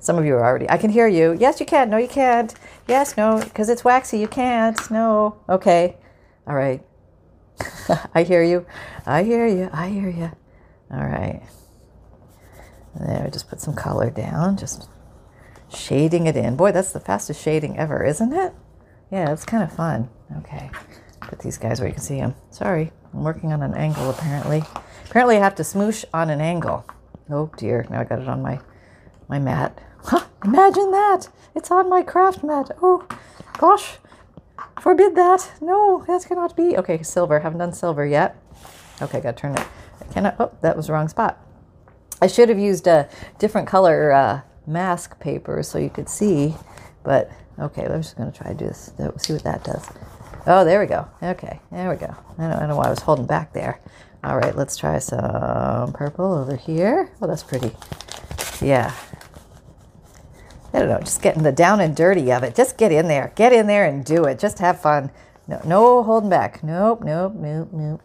Some 0.00 0.18
of 0.18 0.24
you 0.24 0.34
are 0.34 0.44
already, 0.44 0.68
I 0.68 0.78
can 0.78 0.90
hear 0.90 1.06
you. 1.06 1.36
Yes, 1.38 1.60
you 1.60 1.66
can. 1.66 1.88
No, 1.88 1.96
you 1.96 2.08
can't. 2.08 2.52
Yes, 2.88 3.16
no, 3.16 3.40
because 3.40 3.68
it's 3.68 3.84
waxy. 3.84 4.18
You 4.18 4.26
can't. 4.26 4.90
No. 4.90 5.36
Okay. 5.48 5.96
All 6.46 6.56
right. 6.56 6.82
I 8.14 8.24
hear 8.24 8.42
you. 8.42 8.66
I 9.06 9.22
hear 9.22 9.46
you. 9.46 9.70
I 9.72 9.88
hear 9.90 10.08
you. 10.08 10.32
All 10.90 11.06
right. 11.06 11.42
There, 12.98 13.24
I 13.26 13.30
just 13.30 13.48
put 13.48 13.60
some 13.60 13.74
color 13.74 14.10
down. 14.10 14.56
Just 14.56 14.88
shading 15.74 16.26
it 16.26 16.36
in. 16.36 16.56
Boy, 16.56 16.72
that's 16.72 16.92
the 16.92 17.00
fastest 17.00 17.42
shading 17.42 17.78
ever, 17.78 18.04
isn't 18.04 18.32
it? 18.32 18.52
Yeah, 19.10 19.32
it's 19.32 19.44
kind 19.44 19.62
of 19.62 19.72
fun. 19.72 20.10
Okay. 20.38 20.70
Put 21.20 21.40
these 21.40 21.58
guys 21.58 21.80
where 21.80 21.88
you 21.88 21.94
can 21.94 22.02
see 22.02 22.16
them. 22.16 22.34
Sorry, 22.50 22.92
I'm 23.12 23.22
working 23.22 23.52
on 23.52 23.62
an 23.62 23.74
angle 23.74 24.10
apparently. 24.10 24.62
Apparently 25.06 25.36
I 25.36 25.40
have 25.40 25.54
to 25.56 25.62
smoosh 25.62 26.04
on 26.12 26.30
an 26.30 26.40
angle. 26.40 26.84
Oh 27.30 27.50
dear, 27.56 27.86
now 27.90 28.00
I 28.00 28.04
got 28.04 28.20
it 28.20 28.28
on 28.28 28.42
my 28.42 28.60
my 29.28 29.38
mat. 29.38 29.80
Huh, 30.04 30.24
imagine 30.44 30.90
that! 30.90 31.28
It's 31.54 31.70
on 31.70 31.88
my 31.88 32.02
craft 32.02 32.42
mat. 32.42 32.70
Oh, 32.82 33.06
gosh. 33.58 33.98
Forbid 34.80 35.14
that. 35.16 35.52
No, 35.60 36.04
that 36.06 36.24
cannot 36.26 36.56
be. 36.56 36.76
Okay, 36.76 37.02
silver. 37.02 37.40
Haven't 37.40 37.58
done 37.58 37.72
silver 37.72 38.04
yet. 38.04 38.36
Okay, 39.00 39.20
gotta 39.20 39.36
turn 39.36 39.56
it. 39.56 39.66
I 40.00 40.12
cannot. 40.12 40.36
Oh, 40.38 40.52
that 40.60 40.76
was 40.76 40.86
the 40.86 40.92
wrong 40.92 41.08
spot. 41.08 41.38
I 42.22 42.28
should 42.28 42.48
have 42.50 42.58
used 42.58 42.86
a 42.86 43.08
different 43.40 43.66
color 43.66 44.12
uh, 44.12 44.42
mask 44.64 45.18
paper 45.18 45.60
so 45.64 45.76
you 45.76 45.90
could 45.90 46.08
see, 46.08 46.54
but 47.02 47.28
okay, 47.58 47.84
I'm 47.84 48.00
just 48.00 48.16
gonna 48.16 48.30
try 48.30 48.46
to 48.46 48.54
do 48.54 48.66
this. 48.66 48.92
See 49.16 49.32
what 49.32 49.42
that 49.42 49.64
does. 49.64 49.84
Oh, 50.46 50.64
there 50.64 50.78
we 50.78 50.86
go. 50.86 51.08
Okay, 51.20 51.58
there 51.72 51.90
we 51.90 51.96
go. 51.96 52.14
I 52.38 52.42
don't, 52.42 52.52
I 52.52 52.60
don't 52.60 52.68
know 52.68 52.76
why 52.76 52.86
I 52.86 52.90
was 52.90 53.00
holding 53.00 53.26
back 53.26 53.52
there. 53.52 53.80
All 54.22 54.38
right, 54.38 54.54
let's 54.54 54.76
try 54.76 55.00
some 55.00 55.92
purple 55.94 56.32
over 56.32 56.54
here. 56.54 57.10
Oh, 57.20 57.26
that's 57.26 57.42
pretty. 57.42 57.72
Yeah, 58.64 58.94
I 60.72 60.78
don't 60.78 60.90
know, 60.90 61.00
just 61.00 61.22
getting 61.22 61.42
the 61.42 61.50
down 61.50 61.80
and 61.80 61.96
dirty 61.96 62.32
of 62.32 62.44
it. 62.44 62.54
Just 62.54 62.78
get 62.78 62.92
in 62.92 63.08
there. 63.08 63.32
Get 63.34 63.52
in 63.52 63.66
there 63.66 63.84
and 63.84 64.04
do 64.04 64.26
it. 64.26 64.38
Just 64.38 64.60
have 64.60 64.80
fun. 64.80 65.10
No, 65.48 65.60
no 65.64 66.02
holding 66.04 66.30
back. 66.30 66.62
Nope, 66.62 67.02
nope, 67.02 67.34
nope, 67.34 67.68
nope. 67.72 68.00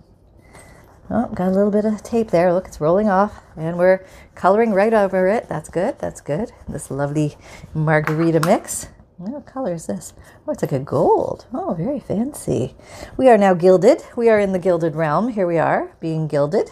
Oh, 1.10 1.28
got 1.34 1.48
a 1.48 1.52
little 1.52 1.72
bit 1.72 1.86
of 1.86 2.04
tape 2.04 2.32
there. 2.32 2.54
Look, 2.54 2.68
it's 2.68 2.82
rolling 2.82 3.08
off. 3.08 3.42
And 3.56 3.78
we're 3.78 4.06
coloring 4.36 4.74
right 4.74 4.94
over 4.94 5.28
it. 5.28 5.48
That's 5.48 5.70
good. 5.70 5.98
That's 6.00 6.22
good. 6.22 6.52
This 6.68 6.92
lovely 6.92 7.38
margarita 7.74 8.42
mix. 8.42 8.88
What 9.18 9.46
color 9.46 9.74
is 9.74 9.88
this? 9.88 10.14
Oh, 10.46 10.52
it's 10.52 10.62
like 10.62 10.72
a 10.72 10.80
gold. 10.80 11.48
Oh, 11.54 11.74
very 11.74 12.00
fancy. 12.00 12.76
We 13.18 13.30
are 13.30 13.38
now 13.38 13.56
gilded. 13.56 14.04
We 14.16 14.30
are 14.30 14.40
in 14.40 14.52
the 14.52 14.60
gilded 14.60 14.96
realm. 14.96 15.30
Here 15.30 15.48
we 15.48 15.58
are, 15.58 15.92
being 16.00 16.28
gilded. 16.28 16.72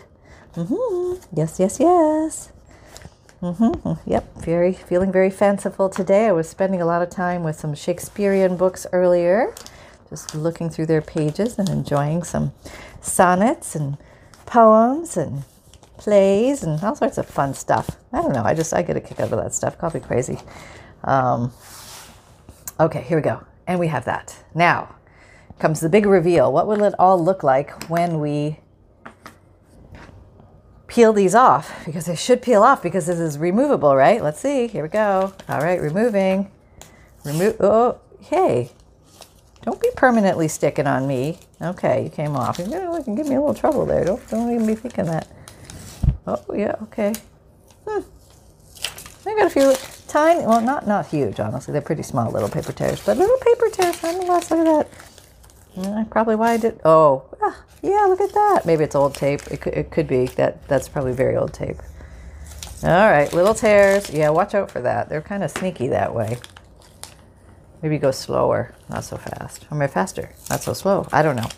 Mm-hmm. 0.54 1.36
Yes, 1.36 1.60
yes, 1.60 1.80
yes. 1.80 2.52
Mm-hmm. 3.42 4.10
Yep, 4.10 4.38
very 4.38 4.74
feeling 4.74 5.12
very 5.12 5.30
fanciful 5.30 5.90
today. 5.90 6.28
I 6.28 6.32
was 6.34 6.48
spending 6.48 6.82
a 6.82 6.86
lot 6.86 7.02
of 7.02 7.10
time 7.10 7.44
with 7.44 7.60
some 7.60 7.74
Shakespearean 7.74 8.58
books 8.58 8.86
earlier, 8.94 9.54
just 10.10 10.36
looking 10.36 10.70
through 10.70 10.86
their 10.86 11.02
pages 11.02 11.58
and 11.58 11.68
enjoying 11.70 12.24
some 12.24 12.54
sonnets 13.02 13.76
and 13.76 13.98
poems 14.46 15.18
and 15.18 15.44
plays 15.98 16.64
and 16.64 16.82
all 16.84 16.96
sorts 16.96 17.18
of 17.18 17.26
fun 17.26 17.54
stuff. 17.54 17.98
I 18.12 18.22
don't 18.22 18.34
know. 18.34 18.44
I 18.44 18.54
just 18.54 18.74
I 18.74 18.82
get 18.82 18.98
a 18.98 19.02
kick 19.02 19.20
out 19.20 19.32
of 19.32 19.44
that 19.44 19.54
stuff. 19.54 19.78
Call 19.78 19.92
me 19.94 20.00
crazy. 20.00 20.38
Um, 21.04 21.52
okay, 22.80 23.02
here 23.02 23.18
we 23.18 23.24
go, 23.24 23.44
and 23.68 23.80
we 23.80 23.88
have 23.88 24.06
that. 24.06 24.36
Now 24.54 24.96
comes 25.60 25.80
the 25.80 25.90
big 25.90 26.06
reveal. 26.06 26.52
What 26.52 26.68
will 26.68 26.84
it 26.84 26.94
all 27.00 27.24
look 27.24 27.44
like 27.44 27.90
when 27.90 28.20
we 28.20 28.60
peel 30.88 31.14
these 31.14 31.34
off 31.34 31.84
because 31.86 32.06
they 32.06 32.16
should 32.16 32.42
peel 32.42 32.62
off 32.62 32.82
because 32.84 33.08
this 33.08 33.20
is 33.20 33.38
removable, 33.38 33.96
right? 33.96 34.24
Let's 34.24 34.40
see. 34.40 34.68
Here 34.68 34.84
we 34.84 34.90
go. 34.90 35.34
All 35.50 35.60
right, 35.60 35.82
removing. 35.82 36.52
Remove. 37.24 37.58
Oh, 37.60 38.00
hey. 38.22 38.72
Don't 39.66 39.82
be 39.82 39.90
permanently 39.96 40.48
sticking 40.48 40.86
on 40.86 41.08
me. 41.08 41.40
Okay, 41.60 42.04
you 42.04 42.10
came 42.12 42.36
off. 42.36 42.60
You're 42.60 42.68
gonna 42.68 43.04
give 43.04 43.28
me 43.28 43.36
a 43.36 43.40
little 43.40 43.56
trouble 43.56 43.86
there. 43.88 44.06
Don't 44.06 44.30
don't 44.30 44.54
even 44.54 44.68
be 44.68 44.76
thinking 44.76 45.06
that. 45.06 45.28
Oh 46.28 46.44
yeah, 46.54 46.76
okay. 46.84 47.14
Hmm. 47.88 48.02
I 49.28 49.34
got 49.36 49.48
a 49.48 49.50
few 49.50 49.74
tiny. 50.08 50.46
Well, 50.46 50.62
not 50.62 50.86
not 50.86 51.08
huge. 51.08 51.40
Honestly, 51.40 51.72
they're 51.72 51.82
pretty 51.82 52.04
small 52.04 52.32
little 52.32 52.48
paper 52.48 52.72
tears, 52.74 53.04
but 53.04 53.18
little 53.18 53.38
paper 53.40 53.70
tears 53.72 54.04
nonetheless. 54.04 54.52
Look 54.52 54.68
at 54.68 54.88
that. 54.88 54.90
Yeah, 55.76 56.06
probably 56.12 56.36
why 56.36 56.52
I 56.52 56.58
did. 56.58 56.80
Oh, 56.86 57.24
ah, 57.42 57.64
yeah, 57.82 58.06
look 58.06 58.22
at 58.22 58.34
that. 58.34 58.68
Maybe 58.68 58.84
it's 58.84 58.96
old 58.96 59.16
tape. 59.16 59.42
It 59.52 59.62
could, 59.62 59.74
it 59.74 59.90
could 59.90 60.08
be 60.08 60.28
that. 60.38 60.68
That's 60.68 60.88
probably 60.88 61.14
very 61.14 61.36
old 61.36 61.54
tape. 61.54 61.78
All 62.84 63.10
right, 63.10 63.34
little 63.34 63.56
tears. 63.56 64.12
Yeah, 64.12 64.30
watch 64.30 64.54
out 64.54 64.70
for 64.70 64.82
that. 64.82 65.10
They're 65.10 65.22
kind 65.24 65.44
of 65.44 65.50
sneaky 65.50 65.88
that 65.88 66.14
way. 66.14 66.38
Maybe 67.82 67.98
go 67.98 68.12
slower, 68.12 68.74
not 68.90 69.04
so 69.04 69.18
fast. 69.18 69.66
Or 69.70 69.78
maybe 69.78 69.92
faster, 69.92 70.32
not 70.50 70.62
so 70.62 70.74
slow. 70.74 71.08
I 71.12 71.22
don't 71.22 71.36
know. 71.36 71.50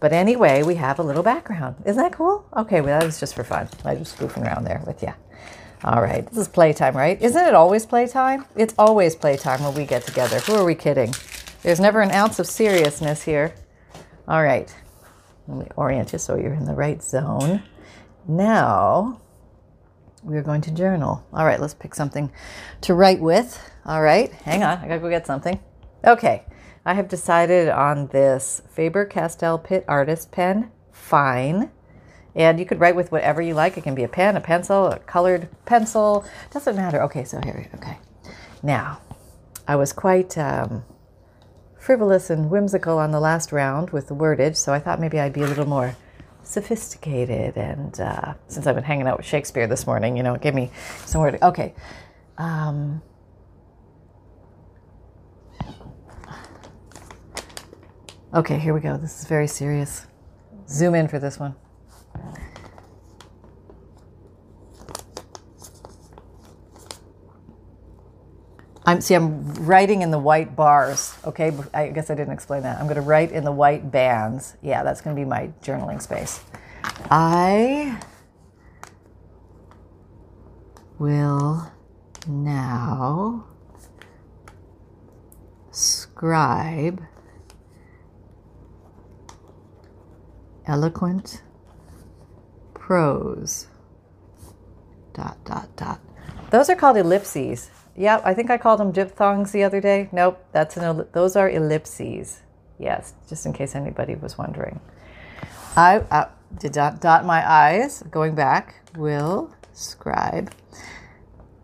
But 0.00 0.12
anyway, 0.12 0.62
we 0.62 0.76
have 0.76 0.98
a 0.98 1.02
little 1.02 1.22
background. 1.22 1.76
Isn't 1.84 2.02
that 2.02 2.12
cool? 2.12 2.46
Okay, 2.56 2.80
well, 2.80 2.98
that 2.98 3.04
was 3.04 3.20
just 3.20 3.34
for 3.34 3.44
fun. 3.44 3.68
I 3.84 3.94
was 3.94 4.10
just 4.10 4.18
goofing 4.18 4.44
around 4.44 4.64
there 4.64 4.82
with 4.86 5.02
you. 5.02 5.12
All 5.84 6.02
right, 6.02 6.26
this 6.26 6.38
is 6.38 6.48
playtime, 6.48 6.96
right? 6.96 7.20
Isn't 7.22 7.46
it 7.46 7.54
always 7.54 7.86
playtime? 7.86 8.44
It's 8.56 8.74
always 8.78 9.14
playtime 9.16 9.62
when 9.62 9.74
we 9.74 9.86
get 9.86 10.02
together. 10.06 10.38
Who 10.40 10.54
are 10.54 10.64
we 10.64 10.74
kidding? 10.74 11.14
There's 11.62 11.80
never 11.80 12.00
an 12.00 12.10
ounce 12.10 12.38
of 12.38 12.46
seriousness 12.46 13.22
here. 13.22 13.54
All 14.28 14.42
right, 14.42 14.74
let 15.48 15.58
me 15.58 15.66
orient 15.76 16.12
you 16.12 16.18
so 16.18 16.36
you're 16.36 16.54
in 16.54 16.64
the 16.64 16.74
right 16.74 17.02
zone. 17.02 17.62
Now, 18.26 19.20
we're 20.22 20.42
going 20.42 20.60
to 20.62 20.70
journal. 20.70 21.24
All 21.32 21.44
right, 21.44 21.60
let's 21.60 21.74
pick 21.74 21.94
something 21.94 22.30
to 22.82 22.94
write 22.94 23.20
with. 23.20 23.58
All 23.84 24.02
right, 24.02 24.32
hang 24.32 24.62
on, 24.62 24.78
I 24.78 24.88
gotta 24.88 25.00
go 25.00 25.08
get 25.08 25.26
something. 25.26 25.60
Okay, 26.04 26.44
I 26.84 26.94
have 26.94 27.08
decided 27.08 27.68
on 27.68 28.08
this 28.08 28.62
Faber 28.70 29.04
Castell 29.04 29.58
Pitt 29.58 29.84
Artist 29.88 30.30
Pen, 30.30 30.70
fine. 30.92 31.70
And 32.34 32.60
you 32.60 32.66
could 32.66 32.78
write 32.78 32.94
with 32.94 33.10
whatever 33.10 33.42
you 33.42 33.54
like. 33.54 33.76
It 33.76 33.82
can 33.82 33.96
be 33.96 34.04
a 34.04 34.08
pen, 34.08 34.36
a 34.36 34.40
pencil, 34.40 34.86
a 34.86 34.98
colored 35.00 35.48
pencil. 35.64 36.24
Doesn't 36.52 36.76
matter. 36.76 37.02
Okay, 37.02 37.24
so 37.24 37.40
here, 37.42 37.68
we 37.72 37.78
okay. 37.78 37.98
Now, 38.62 39.00
I 39.66 39.74
was 39.76 39.92
quite 39.92 40.38
um, 40.38 40.84
frivolous 41.76 42.30
and 42.30 42.50
whimsical 42.50 42.98
on 42.98 43.10
the 43.10 43.20
last 43.20 43.52
round 43.52 43.90
with 43.90 44.08
the 44.08 44.14
wordage, 44.14 44.56
so 44.56 44.72
I 44.72 44.78
thought 44.78 45.00
maybe 45.00 45.18
I'd 45.18 45.32
be 45.32 45.42
a 45.42 45.46
little 45.46 45.66
more 45.66 45.96
sophisticated. 46.50 47.56
And 47.56 47.98
uh, 48.00 48.34
since 48.48 48.66
I've 48.66 48.74
been 48.74 48.84
hanging 48.84 49.06
out 49.06 49.16
with 49.16 49.26
Shakespeare 49.26 49.66
this 49.66 49.86
morning, 49.86 50.16
you 50.16 50.22
know, 50.22 50.36
give 50.36 50.54
me 50.54 50.70
some 51.06 51.20
word. 51.20 51.38
Okay. 51.40 51.74
Um, 52.38 53.02
okay, 58.34 58.58
here 58.58 58.74
we 58.74 58.80
go. 58.80 58.96
This 58.96 59.20
is 59.20 59.26
very 59.26 59.46
serious. 59.46 60.06
Zoom 60.68 60.94
in 60.94 61.08
for 61.08 61.18
this 61.18 61.38
one. 61.38 61.54
I'm 68.90 69.00
see. 69.00 69.14
I'm 69.14 69.44
writing 69.64 70.02
in 70.02 70.10
the 70.10 70.18
white 70.18 70.56
bars. 70.56 71.16
Okay, 71.24 71.56
I 71.72 71.90
guess 71.90 72.10
I 72.10 72.16
didn't 72.16 72.32
explain 72.32 72.64
that. 72.64 72.80
I'm 72.80 72.86
going 72.86 72.96
to 72.96 73.02
write 73.02 73.30
in 73.30 73.44
the 73.44 73.52
white 73.52 73.92
bands. 73.92 74.56
Yeah, 74.62 74.82
that's 74.82 75.00
going 75.00 75.14
to 75.14 75.20
be 75.20 75.24
my 75.24 75.52
journaling 75.62 76.02
space. 76.02 76.40
I 77.08 78.00
will 80.98 81.70
now 82.26 83.46
scribe 85.70 87.00
eloquent 90.66 91.42
prose. 92.74 93.68
Dot 95.12 95.36
dot 95.44 95.68
dot. 95.76 96.00
Those 96.50 96.68
are 96.68 96.74
called 96.74 96.96
ellipses. 96.96 97.70
Yep, 97.96 98.22
I 98.24 98.34
think 98.34 98.50
I 98.50 98.58
called 98.58 98.80
them 98.80 98.92
diphthongs 98.92 99.52
the 99.52 99.62
other 99.62 99.80
day. 99.80 100.08
Nope, 100.12 100.44
that's 100.52 100.76
an 100.76 101.06
those 101.12 101.36
are 101.36 101.50
ellipses. 101.50 102.42
Yes, 102.78 103.14
just 103.28 103.44
in 103.44 103.52
case 103.52 103.74
anybody 103.74 104.14
was 104.14 104.38
wondering. 104.38 104.80
I 105.76 106.28
did 106.58 106.72
dot, 106.72 107.00
dot 107.00 107.24
my 107.24 107.48
I's. 107.48 108.02
Going 108.10 108.34
back, 108.34 108.76
will 108.96 109.54
scribe 109.72 110.52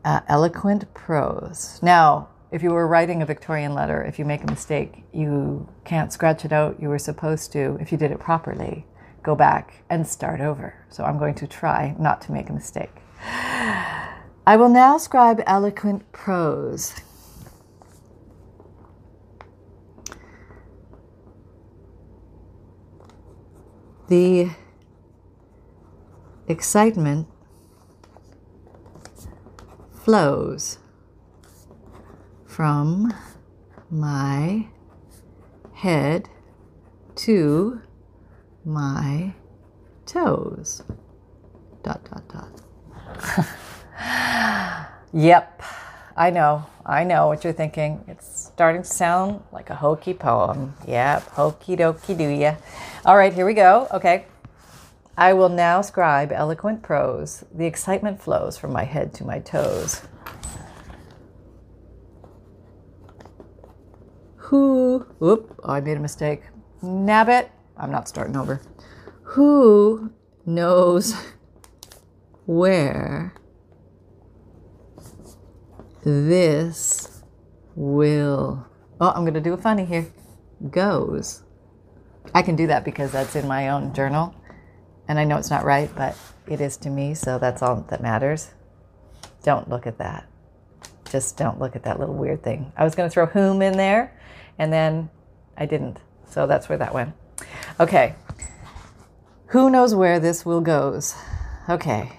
uh, 0.04 0.20
eloquent 0.28 0.92
prose. 0.94 1.80
Now, 1.82 2.28
if 2.52 2.62
you 2.62 2.70
were 2.70 2.86
writing 2.86 3.22
a 3.22 3.26
Victorian 3.26 3.74
letter, 3.74 4.02
if 4.04 4.18
you 4.18 4.24
make 4.24 4.44
a 4.44 4.46
mistake, 4.46 5.04
you 5.12 5.68
can't 5.84 6.12
scratch 6.12 6.44
it 6.44 6.52
out. 6.52 6.80
You 6.80 6.88
were 6.88 6.98
supposed 6.98 7.52
to, 7.52 7.76
if 7.80 7.90
you 7.90 7.98
did 7.98 8.12
it 8.12 8.20
properly, 8.20 8.86
go 9.22 9.34
back 9.34 9.82
and 9.90 10.06
start 10.06 10.40
over. 10.40 10.74
So 10.88 11.04
I'm 11.04 11.18
going 11.18 11.34
to 11.36 11.46
try 11.46 11.96
not 11.98 12.20
to 12.22 12.32
make 12.32 12.48
a 12.48 12.52
mistake. 12.52 13.02
I 14.48 14.54
will 14.54 14.68
now 14.68 14.96
scribe 14.96 15.42
eloquent 15.44 16.12
prose. 16.12 16.94
The 24.06 24.50
excitement 26.46 27.26
flows 29.90 30.78
from 32.46 33.12
my 33.90 34.68
head 35.72 36.28
to 37.16 37.80
my 38.64 39.34
toes. 40.06 40.84
Dot, 41.82 42.08
dot, 42.08 42.28
dot. 42.28 43.46
Yep, 45.12 45.62
I 46.14 46.30
know. 46.30 46.66
I 46.84 47.04
know 47.04 47.28
what 47.28 47.42
you're 47.42 47.52
thinking. 47.52 48.04
It's 48.06 48.50
starting 48.54 48.82
to 48.82 48.88
sound 48.88 49.42
like 49.50 49.70
a 49.70 49.74
hokey 49.74 50.12
poem. 50.12 50.74
Yep, 50.86 51.22
hokey 51.30 51.76
dokey 51.76 52.18
do 52.18 52.28
ya. 52.28 52.56
All 53.04 53.16
right, 53.16 53.32
here 53.32 53.46
we 53.46 53.54
go. 53.54 53.88
Okay. 53.92 54.26
I 55.16 55.32
will 55.32 55.48
now 55.48 55.80
scribe 55.80 56.32
eloquent 56.32 56.82
prose. 56.82 57.44
The 57.54 57.64
excitement 57.64 58.20
flows 58.20 58.58
from 58.58 58.72
my 58.72 58.84
head 58.84 59.14
to 59.14 59.24
my 59.24 59.38
toes. 59.38 60.02
Who, 64.36 65.06
whoop, 65.18 65.58
oh, 65.64 65.72
I 65.72 65.80
made 65.80 65.96
a 65.96 66.00
mistake. 66.00 66.42
Nabbit, 66.82 67.48
I'm 67.76 67.90
not 67.90 68.06
starting 68.06 68.36
over. 68.36 68.60
Who 69.22 70.12
knows 70.44 71.14
where 72.44 73.34
this 76.06 77.24
will, 77.74 78.64
oh, 79.00 79.08
I'm 79.10 79.22
going 79.22 79.34
to 79.34 79.40
do 79.40 79.54
a 79.54 79.56
funny 79.56 79.84
here, 79.84 80.06
goes. 80.70 81.42
I 82.32 82.42
can 82.42 82.54
do 82.54 82.68
that 82.68 82.84
because 82.84 83.10
that's 83.10 83.34
in 83.34 83.48
my 83.48 83.70
own 83.70 83.92
journal. 83.92 84.32
And 85.08 85.18
I 85.18 85.24
know 85.24 85.36
it's 85.36 85.50
not 85.50 85.64
right, 85.64 85.90
but 85.96 86.16
it 86.46 86.60
is 86.60 86.76
to 86.78 86.90
me, 86.90 87.14
so 87.14 87.40
that's 87.40 87.60
all 87.60 87.84
that 87.88 88.02
matters. 88.02 88.52
Don't 89.42 89.68
look 89.68 89.84
at 89.84 89.98
that. 89.98 90.28
Just 91.10 91.36
don't 91.36 91.58
look 91.58 91.74
at 91.74 91.82
that 91.82 91.98
little 91.98 92.14
weird 92.14 92.40
thing. 92.44 92.72
I 92.76 92.84
was 92.84 92.94
going 92.94 93.08
to 93.08 93.12
throw 93.12 93.26
whom 93.26 93.60
in 93.60 93.76
there, 93.76 94.16
and 94.60 94.72
then 94.72 95.10
I 95.56 95.66
didn't. 95.66 95.98
So 96.30 96.46
that's 96.46 96.68
where 96.68 96.78
that 96.78 96.94
went. 96.94 97.14
Okay. 97.80 98.14
Who 99.48 99.70
knows 99.70 99.92
where 99.92 100.20
this 100.20 100.46
will 100.46 100.60
goes? 100.60 101.16
Okay. 101.68 102.12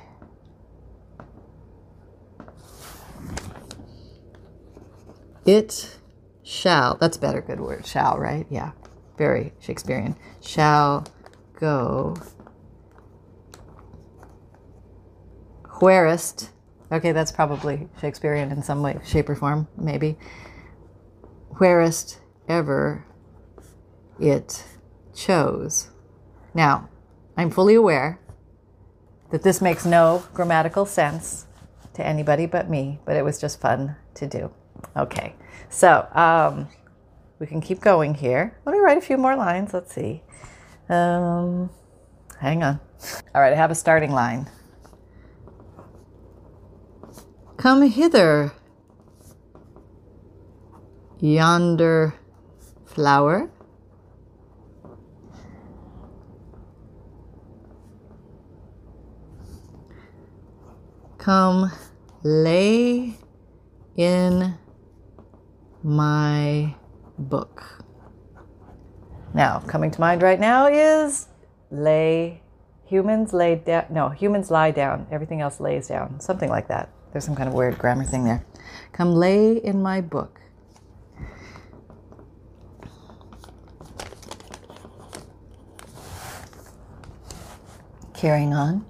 It 5.48 5.98
shall, 6.44 6.98
that's 6.98 7.16
a 7.16 7.20
better, 7.22 7.42
good 7.42 7.62
word. 7.62 7.86
Shall, 7.86 8.18
right? 8.18 8.46
Yeah. 8.50 8.74
Very 9.18 9.54
Shakespearean. 9.60 10.18
Shall 10.42 11.08
go 11.58 12.18
whereist. 15.82 16.50
Okay, 16.92 17.14
that's 17.14 17.32
probably 17.32 17.88
Shakespearean 18.02 18.52
in 18.52 18.62
some 18.62 18.82
way, 18.82 19.00
shape, 19.06 19.30
or 19.30 19.36
form, 19.36 19.70
maybe. 19.78 20.18
Whereist 21.60 22.20
ever 22.48 23.06
it 24.20 24.66
chose. 25.16 25.90
Now, 26.54 26.90
I'm 27.38 27.52
fully 27.52 27.76
aware 27.76 28.20
that 29.32 29.44
this 29.44 29.62
makes 29.62 29.86
no 29.86 30.24
grammatical 30.34 30.86
sense 30.86 31.46
to 31.94 32.06
anybody 32.06 32.46
but 32.46 32.70
me, 32.70 33.00
but 33.06 33.16
it 33.16 33.24
was 33.24 33.40
just 33.40 33.62
fun 33.62 33.96
to 34.16 34.28
do. 34.28 34.52
Okay, 34.96 35.36
so 35.70 36.08
um, 36.14 36.68
we 37.40 37.48
can 37.48 37.62
keep 37.62 37.82
going 37.82 38.14
here. 38.14 38.58
Let 38.66 38.74
me 38.74 38.80
write 38.80 38.98
a 38.98 39.02
few 39.02 39.18
more 39.18 39.36
lines. 39.36 39.74
Let's 39.74 39.94
see. 39.94 40.24
Um, 40.90 41.70
hang 42.40 42.64
on. 42.64 42.80
All 43.36 43.42
right, 43.42 43.54
I 43.54 43.56
have 43.56 43.72
a 43.72 43.76
starting 43.76 44.12
line. 44.12 44.50
Come 47.58 47.82
hither, 47.90 48.52
yonder 51.20 52.14
flower. 52.86 53.50
Come 61.18 61.72
lay 62.24 63.16
in 63.98 64.56
my 65.84 66.76
book. 67.18 67.84
Now, 69.34 69.60
coming 69.60 69.92
to 69.92 70.00
mind 70.02 70.22
right 70.22 70.40
now 70.40 70.68
is 70.68 71.28
lay, 71.70 72.42
humans 72.86 73.34
lay 73.34 73.56
down, 73.56 73.86
no, 73.90 74.10
humans 74.10 74.50
lie 74.50 74.72
down, 74.72 75.08
everything 75.12 75.42
else 75.42 75.60
lays 75.60 75.88
down, 75.88 76.20
something 76.20 76.50
like 76.50 76.68
that. 76.70 76.90
There's 77.12 77.26
some 77.26 77.36
kind 77.36 77.48
of 77.48 77.54
weird 77.54 77.78
grammar 77.78 78.04
thing 78.04 78.24
there. 78.24 78.46
Come 78.92 79.14
lay 79.14 79.58
in 79.58 79.82
my 79.82 80.02
book. 80.02 80.42
Carrying 88.14 88.54
on. 88.54 88.86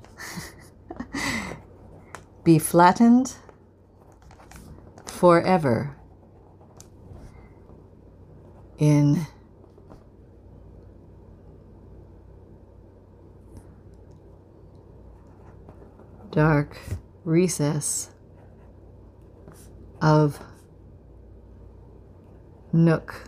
Be 2.43 2.57
flattened 2.59 3.35
forever 5.05 5.97
in 8.77 9.25
dark 16.31 16.77
recess 17.23 18.11
of 20.01 20.39
Nook. 22.71 23.23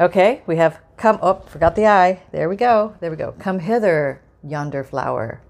Okay, 0.00 0.42
we 0.46 0.56
have 0.56 0.80
come 0.96 1.18
oh, 1.22 1.34
forgot 1.46 1.76
the 1.76 1.86
I. 1.86 2.22
There 2.32 2.48
we 2.48 2.56
go. 2.56 2.96
There 3.00 3.10
we 3.10 3.16
go. 3.16 3.32
Come 3.38 3.60
hither, 3.60 4.22
yonder 4.42 4.82
flower. 4.82 5.40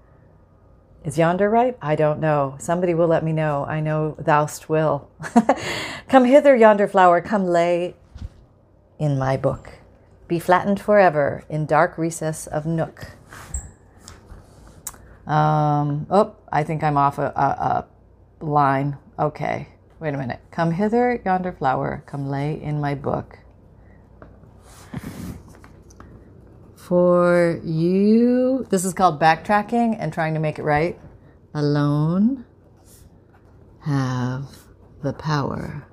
Is 1.05 1.19
yonder 1.19 1.51
right? 1.51 1.77
I 1.83 1.95
don't 1.95 2.19
know. 2.19 2.55
Somebody 2.57 2.95
will 2.95 3.05
let 3.07 3.23
me 3.23 3.31
know. 3.31 3.63
I 3.65 3.79
know 3.79 4.17
thou'st 4.19 4.69
will. 4.69 5.07
come 6.09 6.25
hither, 6.25 6.55
yonder 6.55 6.87
flower. 6.87 7.21
Come 7.21 7.45
lay 7.45 7.93
in 8.97 9.19
my 9.19 9.37
book. 9.37 9.73
Be 10.27 10.39
flattened 10.39 10.81
forever 10.81 11.43
in 11.47 11.67
dark 11.67 11.99
recess 11.99 12.47
of 12.47 12.65
Nook. 12.65 13.11
Um, 15.27 16.07
oh, 16.09 16.35
I 16.51 16.63
think 16.63 16.83
I'm 16.83 16.97
off 16.97 17.19
a, 17.19 17.27
a, 17.35 17.85
a 18.41 18.43
line. 18.43 18.97
Okay, 19.19 19.67
wait 19.99 20.15
a 20.15 20.17
minute. 20.17 20.39
Come 20.49 20.71
hither, 20.71 21.21
yonder 21.23 21.51
flower, 21.51 22.03
come 22.07 22.27
lay 22.27 22.59
in 22.59 22.81
my 22.81 22.95
book. 22.95 23.37
For 26.75 27.59
you, 27.63 28.67
this 28.69 28.85
is 28.85 28.93
called 28.93 29.19
backtracking 29.19 29.97
and 29.99 30.13
trying 30.13 30.35
to 30.35 30.39
make 30.39 30.59
it 30.59 30.63
right. 30.63 30.99
Alone 31.55 32.43
have 33.83 34.45
the 35.01 35.13
power. 35.13 35.87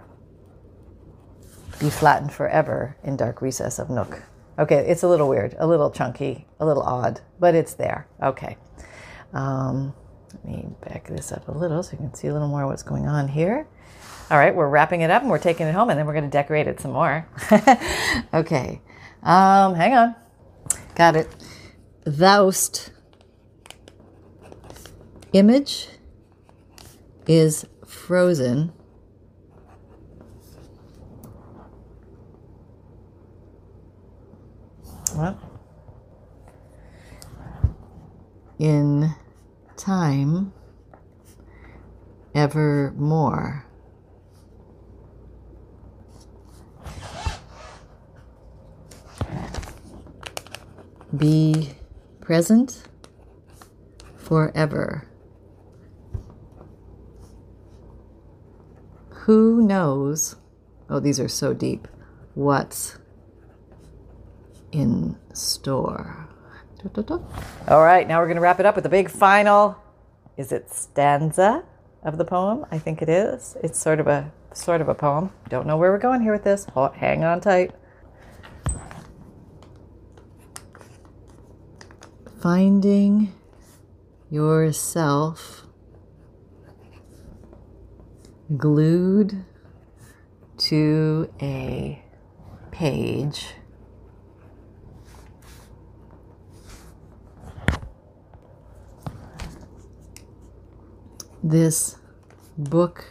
Be 1.79 1.89
flattened 1.89 2.33
forever 2.33 2.97
in 3.05 3.17
dark 3.17 3.41
recess 3.41 3.79
of 3.79 3.89
Nook. 3.89 4.23
Okay, 4.59 4.79
it's 4.89 5.05
a 5.05 5.09
little 5.09 5.29
weird, 5.29 5.55
a 5.61 5.67
little 5.69 5.93
chunky, 5.93 6.49
a 6.59 6.67
little 6.67 6.83
odd, 6.83 7.21
but 7.39 7.55
it's 7.55 7.75
there. 7.75 8.09
Okay. 8.21 8.57
Um, 9.33 9.95
let 10.35 10.45
me 10.45 10.67
back 10.81 11.07
this 11.07 11.31
up 11.31 11.47
a 11.47 11.53
little 11.53 11.85
so 11.85 11.93
you 11.93 11.99
can 11.99 12.15
see 12.15 12.27
a 12.27 12.33
little 12.33 12.49
more 12.49 12.67
what's 12.67 12.83
going 12.83 13.07
on 13.07 13.29
here. 13.29 13.69
All 14.33 14.39
right, 14.39 14.53
we're 14.53 14.69
wrapping 14.69 15.03
it 15.03 15.13
up 15.13 15.23
and 15.23 15.31
we're 15.31 15.39
taking 15.39 15.69
it 15.69 15.77
home 15.77 15.91
and 15.91 15.99
then 15.99 16.07
we're 16.07 16.13
going 16.13 16.25
to 16.25 16.31
decorate 16.31 16.67
it 16.67 16.81
some 16.81 16.91
more. 16.91 17.25
okay, 18.35 18.81
um, 19.23 19.77
hang 19.77 19.95
on. 19.95 20.17
Got 20.97 21.15
it. 21.15 21.29
Thou'st 22.05 22.91
image 25.33 25.89
is 27.27 27.67
frozen. 27.87 28.73
What? 35.15 35.39
In 38.59 39.15
time 39.77 40.53
evermore. 42.35 43.67
Be 51.15 51.71
present 52.21 52.83
forever. 54.17 55.12
Who 59.23 59.63
knows? 59.63 60.35
Oh, 60.91 60.99
these 60.99 61.21
are 61.21 61.29
so 61.29 61.55
deep. 61.55 61.87
What's 62.35 62.99
in 64.73 65.17
store? 65.33 66.29
All 67.69 67.85
right, 67.85 68.09
now 68.09 68.19
we're 68.19 68.27
going 68.27 68.35
to 68.35 68.41
wrap 68.41 68.59
it 68.59 68.67
up 68.67 68.75
with 68.75 68.85
a 68.85 68.89
big 68.89 69.09
final. 69.09 69.81
Is 70.37 70.51
it 70.51 70.71
stanza 70.71 71.63
of 72.03 72.19
the 72.19 72.25
poem? 72.25 72.67
I 72.73 72.81
think 72.81 73.01
it 73.01 73.09
is. 73.09 73.57
It's 73.63 73.79
sort 73.79 74.01
of 74.01 74.09
a 74.09 74.33
sort 74.55 74.81
of 74.81 74.89
a 74.89 74.95
poem. 74.95 75.31
Don't 75.49 75.69
know 75.69 75.77
where 75.77 75.93
we're 75.93 75.99
going 75.99 76.21
here 76.21 76.33
with 76.33 76.43
this. 76.43 76.67
hang 76.95 77.23
on 77.23 77.41
tight. 77.41 77.71
Finding 82.41 83.33
yourself 84.31 85.62
glued 88.57 89.45
to 90.59 91.33
a 91.41 92.03
page 92.71 93.55
This 101.45 101.97
book 102.57 103.05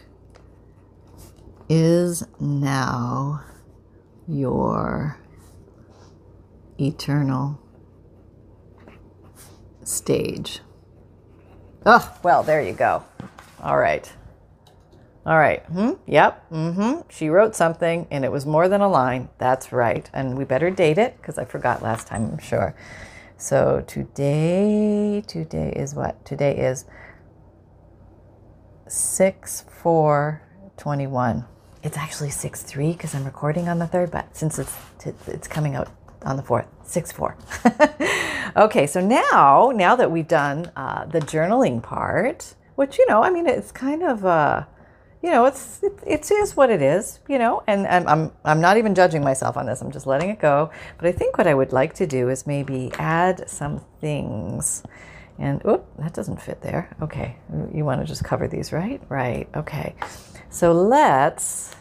is 1.68 2.24
now 2.40 3.44
your 4.26 5.18
eternal 6.80 7.60
stage. 9.84 10.60
Oh, 11.84 12.16
well, 12.22 12.42
there 12.42 12.62
you 12.62 12.72
go. 12.72 13.04
All 13.62 13.76
right. 13.76 14.10
All 15.24 15.38
right. 15.38 15.64
Hmm? 15.66 15.92
Yep. 16.06 16.50
Mm-hmm. 16.50 17.00
She 17.08 17.28
wrote 17.28 17.54
something 17.54 18.08
and 18.10 18.24
it 18.24 18.32
was 18.32 18.44
more 18.44 18.68
than 18.68 18.80
a 18.80 18.88
line. 18.88 19.28
That's 19.38 19.72
right. 19.72 20.10
And 20.12 20.36
we 20.36 20.44
better 20.44 20.70
date 20.70 20.98
it 20.98 21.16
because 21.16 21.38
I 21.38 21.44
forgot 21.44 21.80
last 21.82 22.08
time, 22.08 22.30
I'm 22.32 22.38
sure. 22.38 22.74
So 23.36 23.84
today, 23.86 25.22
today 25.26 25.72
is 25.76 25.94
what? 25.94 26.24
Today 26.24 26.56
is 26.56 26.86
6 28.88 29.64
4 29.82 30.42
21. 30.76 31.44
It's 31.84 31.96
actually 31.96 32.30
6 32.30 32.62
3 32.62 32.92
because 32.92 33.14
I'm 33.14 33.24
recording 33.24 33.68
on 33.68 33.78
the 33.78 33.86
third, 33.86 34.10
but 34.10 34.36
since 34.36 34.58
it's, 34.58 34.76
it's 35.28 35.46
coming 35.46 35.76
out 35.76 35.88
on 36.24 36.36
the 36.36 36.42
fourth, 36.42 36.66
six 36.84 37.10
four. 37.10 37.36
okay, 38.56 38.86
so 38.86 39.00
now 39.00 39.72
now 39.74 39.96
that 39.96 40.10
we've 40.10 40.28
done 40.28 40.70
uh, 40.76 41.04
the 41.06 41.18
journaling 41.18 41.82
part, 41.82 42.54
which 42.76 42.98
you 42.98 43.06
know, 43.08 43.22
I 43.22 43.30
mean, 43.30 43.46
it's 43.46 43.72
kind 43.72 44.02
of. 44.02 44.24
Uh, 44.24 44.64
you 45.22 45.30
know, 45.30 45.44
it's 45.46 45.82
it, 45.82 45.98
it 46.04 46.30
is 46.30 46.56
what 46.56 46.68
it 46.68 46.82
is, 46.82 47.20
you 47.28 47.38
know, 47.38 47.62
and, 47.68 47.86
and 47.86 48.08
I'm 48.08 48.32
I'm 48.44 48.60
not 48.60 48.76
even 48.76 48.94
judging 48.94 49.22
myself 49.22 49.56
on 49.56 49.66
this. 49.66 49.80
I'm 49.80 49.92
just 49.92 50.06
letting 50.06 50.30
it 50.30 50.40
go. 50.40 50.70
But 50.98 51.06
I 51.06 51.12
think 51.12 51.38
what 51.38 51.46
I 51.46 51.54
would 51.54 51.72
like 51.72 51.94
to 51.94 52.06
do 52.06 52.28
is 52.28 52.46
maybe 52.46 52.90
add 52.98 53.48
some 53.48 53.80
things. 54.00 54.82
And 55.38 55.64
oop, 55.66 55.86
that 55.98 56.12
doesn't 56.12 56.42
fit 56.42 56.60
there. 56.60 56.94
Okay, 57.00 57.36
you 57.72 57.84
want 57.84 58.00
to 58.00 58.06
just 58.06 58.24
cover 58.24 58.48
these, 58.48 58.72
right? 58.72 59.00
Right. 59.08 59.48
Okay. 59.56 59.94
So 60.50 60.72
let's. 60.72 61.74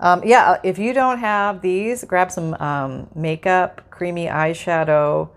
Um, 0.00 0.22
yeah, 0.24 0.58
if 0.64 0.78
you 0.78 0.92
don't 0.92 1.18
have 1.18 1.62
these, 1.62 2.02
grab 2.02 2.32
some 2.32 2.54
um, 2.54 3.08
makeup, 3.14 3.88
creamy 3.90 4.26
eyeshadow 4.26 5.28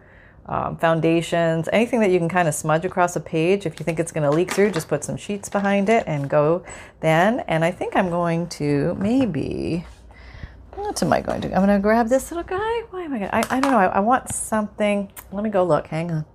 um, 0.48 0.78
foundations, 0.78 1.68
anything 1.74 2.00
that 2.02 2.12
you 2.12 2.20
can 2.20 2.30
kind 2.30 2.48
of 2.48 2.54
smudge 2.54 2.86
across 2.86 3.16
a 3.16 3.20
page. 3.20 3.66
If 3.66 3.80
you 3.80 3.84
think 3.84 4.00
it's 4.00 4.12
going 4.12 4.30
to 4.30 4.36
leak 4.36 4.52
through, 4.52 4.72
just 4.72 4.88
put 4.88 5.04
some 5.04 5.18
sheets 5.18 5.50
behind 5.50 5.90
it 5.90 6.04
and 6.08 6.30
go 6.30 6.64
then. 7.00 7.42
And 7.42 7.66
I 7.66 7.72
think 7.72 7.96
I'm 7.96 8.10
going 8.10 8.48
to 8.50 8.96
maybe, 9.00 9.86
what 10.76 11.02
am 11.02 11.14
I 11.14 11.22
going 11.22 11.42
to? 11.42 11.48
I'm 11.48 11.66
going 11.66 11.78
to 11.78 11.82
grab 11.82 12.10
this 12.10 12.32
little 12.32 12.44
guy. 12.44 12.82
Why 12.92 13.04
am 13.04 13.14
I 13.14 13.20
going 13.20 13.32
to? 13.32 13.54
I 13.54 13.60
don't 13.60 13.72
know. 13.72 13.80
I, 13.80 13.86
I 13.86 14.00
want 14.00 14.30
something. 14.34 15.12
Let 15.32 15.44
me 15.44 15.50
go 15.50 15.64
look. 15.64 15.88
Hang 15.88 16.12
on. 16.12 16.26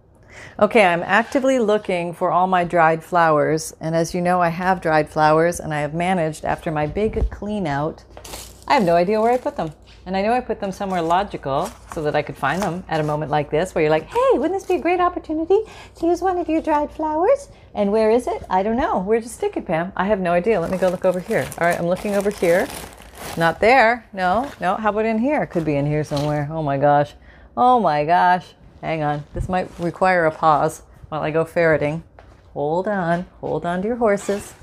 Okay, 0.59 0.85
I'm 0.85 1.03
actively 1.03 1.59
looking 1.59 2.14
for 2.14 2.31
all 2.31 2.46
my 2.46 2.64
dried 2.64 3.03
flowers. 3.05 3.75
And 3.81 3.94
as 3.94 4.14
you 4.14 4.20
know, 4.20 4.40
I 4.40 4.49
have 4.49 4.81
dried 4.81 5.09
flowers 5.09 5.61
and 5.61 5.73
I 5.75 5.81
have 5.81 5.94
managed 5.94 6.44
after 6.44 6.70
my 6.70 6.87
big 6.87 7.31
clean 7.31 7.66
out. 7.66 8.05
I 8.66 8.75
have 8.75 8.85
no 8.85 8.96
idea 8.96 9.20
where 9.20 9.33
I 9.33 9.38
put 9.38 9.57
them. 9.57 9.73
And 10.06 10.16
I 10.16 10.22
know 10.22 10.32
I 10.32 10.40
put 10.40 10.60
them 10.60 10.72
somewhere 10.72 11.02
logical 11.02 11.70
so 11.92 12.02
that 12.02 12.16
I 12.16 12.22
could 12.22 12.36
find 12.36 12.62
them 12.62 12.84
at 12.88 13.00
a 13.00 13.04
moment 13.04 13.30
like 13.30 13.50
this 13.50 13.74
where 13.74 13.82
you're 13.82 13.90
like, 13.90 14.06
hey, 14.06 14.38
wouldn't 14.38 14.54
this 14.58 14.66
be 14.66 14.76
a 14.76 14.80
great 14.80 15.00
opportunity 15.00 15.60
to 15.96 16.06
use 16.06 16.22
one 16.22 16.38
of 16.38 16.48
your 16.48 16.62
dried 16.62 16.90
flowers? 16.90 17.48
And 17.74 17.92
where 17.92 18.10
is 18.10 18.26
it? 18.26 18.42
I 18.48 18.62
don't 18.62 18.76
know. 18.76 19.00
Where'd 19.00 19.22
you 19.22 19.28
stick 19.28 19.56
it, 19.56 19.66
Pam? 19.66 19.92
I 19.96 20.06
have 20.06 20.20
no 20.20 20.32
idea. 20.32 20.60
Let 20.60 20.70
me 20.70 20.78
go 20.78 20.88
look 20.88 21.04
over 21.04 21.20
here. 21.20 21.46
All 21.58 21.66
right, 21.66 21.78
I'm 21.78 21.86
looking 21.86 22.14
over 22.14 22.30
here. 22.30 22.66
Not 23.36 23.60
there. 23.60 24.06
No, 24.12 24.50
no. 24.60 24.76
How 24.76 24.88
about 24.90 25.04
in 25.04 25.18
here? 25.18 25.46
Could 25.46 25.64
be 25.64 25.76
in 25.76 25.86
here 25.86 26.02
somewhere. 26.02 26.48
Oh 26.50 26.62
my 26.62 26.78
gosh. 26.78 27.14
Oh 27.56 27.78
my 27.78 28.04
gosh. 28.04 28.54
Hang 28.80 29.02
on. 29.02 29.24
This 29.34 29.48
might 29.48 29.68
require 29.78 30.24
a 30.24 30.30
pause 30.30 30.82
while 31.10 31.22
I 31.22 31.30
go 31.30 31.44
ferreting. 31.44 32.02
Hold 32.54 32.88
on. 32.88 33.26
Hold 33.40 33.66
on 33.66 33.82
to 33.82 33.88
your 33.88 33.98
horses. 33.98 34.54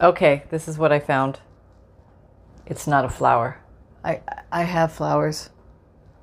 Okay, 0.00 0.42
this 0.50 0.66
is 0.66 0.76
what 0.76 0.92
I 0.92 0.98
found. 0.98 1.38
It's 2.66 2.86
not 2.86 3.04
a 3.04 3.08
flower. 3.08 3.61
I 4.04 4.20
I 4.50 4.62
have 4.62 4.92
flowers. 4.92 5.50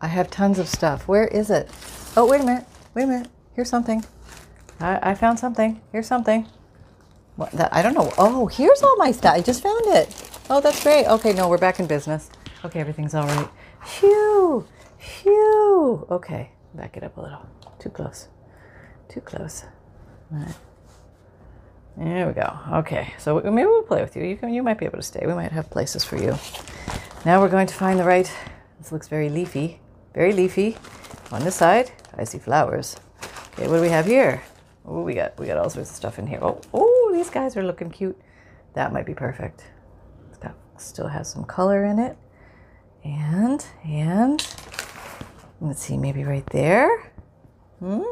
I 0.02 0.08
have 0.08 0.30
tons 0.30 0.60
of 0.60 0.68
stuff. 0.68 1.08
Where 1.08 1.28
is 1.28 1.50
it? 1.50 1.70
Oh, 2.16 2.28
wait 2.28 2.42
a 2.42 2.46
minute. 2.46 2.66
Wait 2.94 3.04
a 3.04 3.08
minute. 3.08 3.28
Here's 3.54 3.70
something. 3.70 4.06
I, 4.80 5.12
I 5.12 5.16
found 5.16 5.40
something. 5.40 5.82
Here's 5.92 6.08
something. 6.08 6.48
What, 7.36 7.52
that, 7.52 7.74
I 7.74 7.82
don't 7.82 7.94
know. 7.94 8.12
Oh, 8.18 8.48
here's 8.48 8.82
all 8.82 8.96
my 8.98 9.12
stuff. 9.12 9.36
I 9.36 9.42
just 9.42 9.62
found 9.62 9.86
it. 9.88 10.14
Oh, 10.50 10.62
that's 10.62 10.82
great. 10.84 11.06
Okay, 11.06 11.34
no, 11.34 11.50
we're 11.50 11.58
back 11.58 11.80
in 11.80 11.88
business. 11.88 12.30
Okay, 12.64 12.80
everything's 12.80 13.14
all 13.14 13.28
right. 13.28 13.48
Phew. 13.86 14.66
Phew. 14.98 16.08
Okay, 16.10 16.52
back 16.74 16.98
it 16.98 17.04
up 17.04 17.18
a 17.18 17.22
little. 17.22 17.46
Too 17.78 17.90
close. 17.90 18.28
Too 19.10 19.22
close. 19.22 19.66
All 20.32 20.40
right. 20.40 20.56
There 21.98 22.28
we 22.28 22.34
go. 22.34 22.58
Okay, 22.80 23.14
so 23.18 23.42
maybe 23.42 23.68
we'll 23.68 23.84
play 23.84 24.02
with 24.02 24.16
you. 24.16 24.24
You 24.24 24.38
can, 24.38 24.54
you 24.54 24.64
might 24.64 24.78
be 24.78 24.86
able 24.86 24.98
to 24.98 25.04
stay. 25.04 25.26
We 25.26 25.34
might 25.34 25.52
have 25.52 25.70
places 25.70 26.06
for 26.06 26.16
you. 26.16 26.38
Now 27.26 27.42
we're 27.42 27.50
going 27.50 27.68
to 27.68 27.74
find 27.74 28.00
the 28.00 28.06
right. 28.06 28.32
This 28.78 28.94
looks 28.94 29.10
very 29.10 29.28
leafy, 29.28 29.82
very 30.14 30.32
leafy. 30.32 30.78
On 31.32 31.44
this 31.44 31.56
side, 31.56 31.92
I 32.18 32.24
see 32.24 32.40
flowers. 32.40 32.96
Okay, 33.54 33.68
what 33.68 33.76
do 33.76 33.82
we 33.82 33.90
have 33.90 34.06
here? 34.06 34.42
Oh, 34.86 35.02
we 35.02 35.16
got 35.16 35.38
we 35.38 35.46
got 35.46 35.58
all 35.58 35.70
sorts 35.70 35.90
of 35.90 35.96
stuff 35.98 36.18
in 36.18 36.28
here. 36.28 36.40
Oh, 36.42 36.62
oh, 36.74 37.12
these 37.14 37.30
guys 37.30 37.58
are 37.58 37.64
looking 37.64 37.92
cute. 37.92 38.18
That 38.74 38.94
might 38.94 39.06
be 39.06 39.14
perfect. 39.14 39.66
It's 40.30 40.38
got 40.38 40.56
still 40.78 41.08
has 41.08 41.30
some 41.30 41.44
color 41.44 41.84
in 41.84 42.00
it, 42.00 42.18
and 43.04 43.66
and 43.84 44.48
let's 45.60 45.82
see, 45.82 45.98
maybe 45.98 46.24
right 46.24 46.46
there. 46.52 47.12
Hmm. 47.80 48.04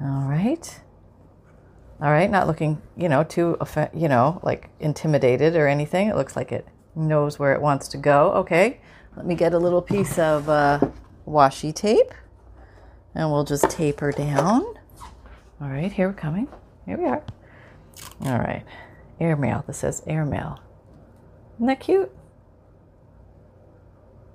All 0.00 0.26
right. 0.28 0.80
All 2.02 2.10
right, 2.10 2.30
not 2.30 2.46
looking, 2.46 2.82
you 2.96 3.08
know, 3.08 3.22
too, 3.22 3.56
you 3.94 4.08
know, 4.08 4.40
like 4.42 4.68
intimidated 4.80 5.56
or 5.56 5.68
anything. 5.68 6.08
It 6.08 6.16
looks 6.16 6.36
like 6.36 6.52
it 6.52 6.66
knows 6.96 7.38
where 7.38 7.52
it 7.52 7.60
wants 7.60 7.88
to 7.88 7.98
go. 7.98 8.32
Okay, 8.32 8.80
let 9.16 9.26
me 9.26 9.34
get 9.34 9.52
a 9.52 9.58
little 9.58 9.82
piece 9.82 10.18
of 10.18 10.48
uh, 10.48 10.80
washi 11.26 11.74
tape 11.74 12.12
and 13.14 13.30
we'll 13.30 13.44
just 13.44 13.70
tape 13.70 14.00
her 14.00 14.12
down. 14.12 14.62
All 15.60 15.68
right, 15.68 15.92
here 15.92 16.08
we're 16.08 16.14
coming. 16.14 16.48
Here 16.86 16.98
we 16.98 17.04
are. 17.04 17.22
All 18.24 18.38
right, 18.38 18.64
airmail. 19.20 19.64
This 19.66 19.78
says 19.78 20.02
airmail. 20.06 20.60
Isn't 21.56 21.66
that 21.66 21.80
cute? 21.80 22.12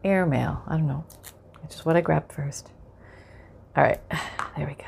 Airmail. 0.03 0.63
I 0.67 0.77
don't 0.77 0.87
know. 0.87 1.05
It's 1.63 1.75
just 1.75 1.85
what 1.85 1.95
I 1.95 2.01
grabbed 2.01 2.31
first. 2.31 2.69
All 3.75 3.83
right, 3.83 4.01
there 4.57 4.67
we 4.67 4.73
go. 4.73 4.85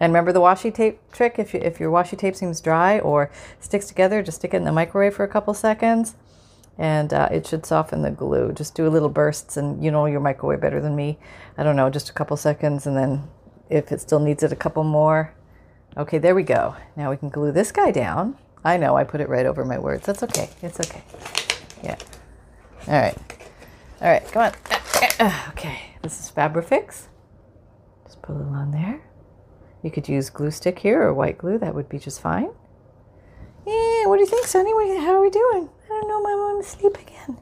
And 0.00 0.12
remember 0.12 0.32
the 0.32 0.40
washi 0.40 0.72
tape 0.72 1.00
trick? 1.10 1.36
If, 1.38 1.54
you, 1.54 1.60
if 1.60 1.80
your 1.80 1.90
washi 1.90 2.16
tape 2.16 2.36
seems 2.36 2.60
dry 2.60 3.00
or 3.00 3.32
sticks 3.58 3.86
together, 3.86 4.22
just 4.22 4.38
stick 4.38 4.54
it 4.54 4.58
in 4.58 4.64
the 4.64 4.70
microwave 4.70 5.14
for 5.14 5.24
a 5.24 5.28
couple 5.28 5.54
seconds 5.54 6.14
and 6.78 7.12
uh, 7.12 7.28
it 7.30 7.46
should 7.46 7.66
soften 7.66 8.02
the 8.02 8.10
glue. 8.10 8.52
Just 8.52 8.74
do 8.74 8.86
a 8.86 8.88
little 8.88 9.08
bursts 9.08 9.56
and 9.56 9.84
you 9.84 9.90
know 9.90 10.06
your 10.06 10.20
microwave 10.20 10.60
better 10.60 10.80
than 10.80 10.94
me. 10.94 11.18
I 11.56 11.64
don't 11.64 11.76
know, 11.76 11.90
just 11.90 12.08
a 12.08 12.12
couple 12.12 12.36
seconds 12.36 12.86
and 12.86 12.96
then 12.96 13.28
if 13.68 13.92
it 13.92 14.00
still 14.00 14.20
needs 14.20 14.42
it, 14.42 14.52
a 14.52 14.56
couple 14.56 14.84
more. 14.84 15.34
Okay, 15.96 16.18
there 16.18 16.34
we 16.34 16.44
go. 16.44 16.76
Now 16.96 17.10
we 17.10 17.16
can 17.16 17.28
glue 17.28 17.52
this 17.52 17.72
guy 17.72 17.90
down. 17.90 18.38
I 18.64 18.76
know 18.76 18.96
I 18.96 19.04
put 19.04 19.20
it 19.20 19.28
right 19.28 19.46
over 19.46 19.64
my 19.64 19.78
words. 19.78 20.06
That's 20.06 20.22
okay. 20.22 20.50
It's 20.62 20.78
okay. 20.80 21.02
Yeah. 21.82 21.96
All 22.86 22.94
right. 22.94 23.18
All 24.00 24.08
right, 24.08 24.24
come 24.30 24.42
on. 24.42 24.52
Okay, 25.48 25.96
this 26.02 26.20
is 26.20 26.30
Fabrifix. 26.30 27.06
Just 28.04 28.22
put 28.22 28.36
a 28.36 28.38
little 28.38 28.54
on 28.54 28.70
there. 28.70 29.00
You 29.82 29.90
could 29.90 30.08
use 30.08 30.30
glue 30.30 30.52
stick 30.52 30.78
here 30.78 31.02
or 31.02 31.12
white 31.12 31.38
glue. 31.38 31.58
That 31.58 31.74
would 31.74 31.88
be 31.88 31.98
just 31.98 32.20
fine. 32.20 32.50
Yeah, 33.66 34.06
what 34.06 34.16
do 34.16 34.20
you 34.20 34.26
think, 34.26 34.46
Sonny? 34.46 34.70
How 35.00 35.14
are 35.14 35.20
we 35.20 35.30
doing? 35.30 35.70
I 35.88 36.00
don't 36.00 36.08
know, 36.08 36.22
my 36.22 36.34
mom 36.34 36.60
is 36.60 36.66
asleep 36.66 36.98
again. 36.98 37.38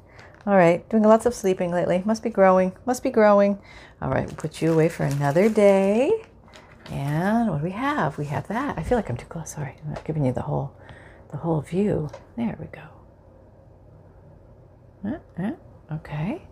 All 0.46 0.56
right, 0.56 0.88
doing 0.88 1.02
lots 1.02 1.26
of 1.26 1.34
sleeping 1.34 1.72
lately. 1.72 2.02
Must 2.04 2.22
be 2.22 2.30
growing. 2.30 2.72
Must 2.86 3.02
be 3.02 3.10
growing. 3.10 3.58
All 4.00 4.10
right, 4.10 4.26
we'll 4.26 4.36
put 4.36 4.62
you 4.62 4.72
away 4.72 4.88
for 4.88 5.02
another 5.02 5.48
day. 5.48 6.24
And 6.90 7.50
what 7.50 7.58
do 7.58 7.64
we 7.64 7.72
have? 7.72 8.16
We 8.16 8.26
have 8.26 8.46
that. 8.46 8.78
I 8.78 8.84
feel 8.84 8.96
like 8.96 9.10
I'm 9.10 9.16
too 9.16 9.26
close. 9.26 9.50
Sorry, 9.50 9.74
I'm 9.82 9.94
not 9.94 10.04
giving 10.04 10.24
you 10.24 10.32
the 10.32 10.42
whole, 10.42 10.72
the 11.32 11.36
whole 11.36 11.62
view. 11.62 12.08
There 12.36 12.56
we 12.60 12.66
go. 12.66 12.82
Uh, 15.04 15.42
uh, 15.42 15.94
okay. 15.96 16.42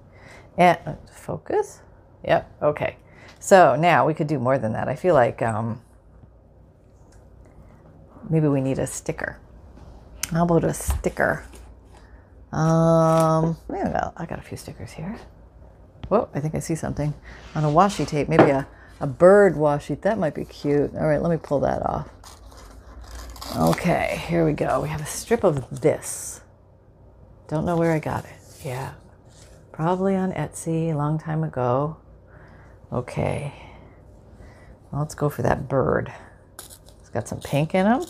And 0.59 0.79
uh, 0.87 0.95
focus. 1.13 1.83
Yep. 2.25 2.51
Okay. 2.63 2.97
So 3.39 3.77
now 3.77 4.07
we 4.07 4.15
could 4.15 4.27
do 4.27 4.41
more 4.41 4.59
than 4.59 4.73
that. 4.73 4.89
I 4.89 4.97
feel 4.97 5.15
like 5.15 5.41
um, 5.41 5.81
maybe 8.29 8.49
we 8.49 8.61
need 8.61 8.81
a 8.81 8.87
sticker. 8.89 9.39
How 10.33 10.43
about 10.45 10.65
a 10.65 10.75
sticker? 10.75 11.45
Um, 12.55 13.57
I 13.69 13.83
got, 13.83 14.13
I 14.17 14.27
got 14.27 14.39
a 14.39 14.43
few 14.43 14.57
stickers 14.57 14.93
here. 14.93 15.19
Whoa, 16.09 16.29
I 16.35 16.39
think 16.39 16.55
I 16.55 16.61
see 16.61 16.77
something 16.77 17.13
on 17.57 17.65
a 17.65 17.69
washi 17.69 18.07
tape. 18.07 18.29
Maybe 18.29 18.51
a, 18.51 18.69
a 19.01 19.09
bird 19.09 19.55
washi. 19.55 20.01
That 20.03 20.19
might 20.19 20.37
be 20.37 20.45
cute. 20.45 20.95
All 20.95 21.07
right, 21.07 21.21
let 21.21 21.31
me 21.31 21.37
pull 21.37 21.59
that 21.61 21.85
off. 21.85 22.09
Okay, 23.57 24.23
here 24.29 24.47
we 24.47 24.53
go. 24.53 24.81
We 24.81 24.89
have 24.89 25.01
a 25.01 25.07
strip 25.07 25.43
of 25.43 25.81
this. 25.81 26.43
Don't 27.49 27.67
know 27.67 27.77
where 27.77 27.91
I 27.91 27.99
got 27.99 28.25
it. 28.25 28.37
Yeah, 28.65 28.95
probably 29.73 30.15
on 30.15 30.31
Etsy 30.33 30.93
a 30.93 30.97
long 30.97 31.19
time 31.19 31.43
ago. 31.43 31.97
Okay. 32.93 33.53
Well, 34.93 35.03
let's 35.03 35.17
go 35.17 35.29
for 35.29 35.43
that 35.43 35.69
bird. 35.69 36.13
It's 37.01 37.11
got 37.13 37.27
some 37.27 37.41
pink 37.41 37.75
in 37.75 37.87
him. 37.87 38.05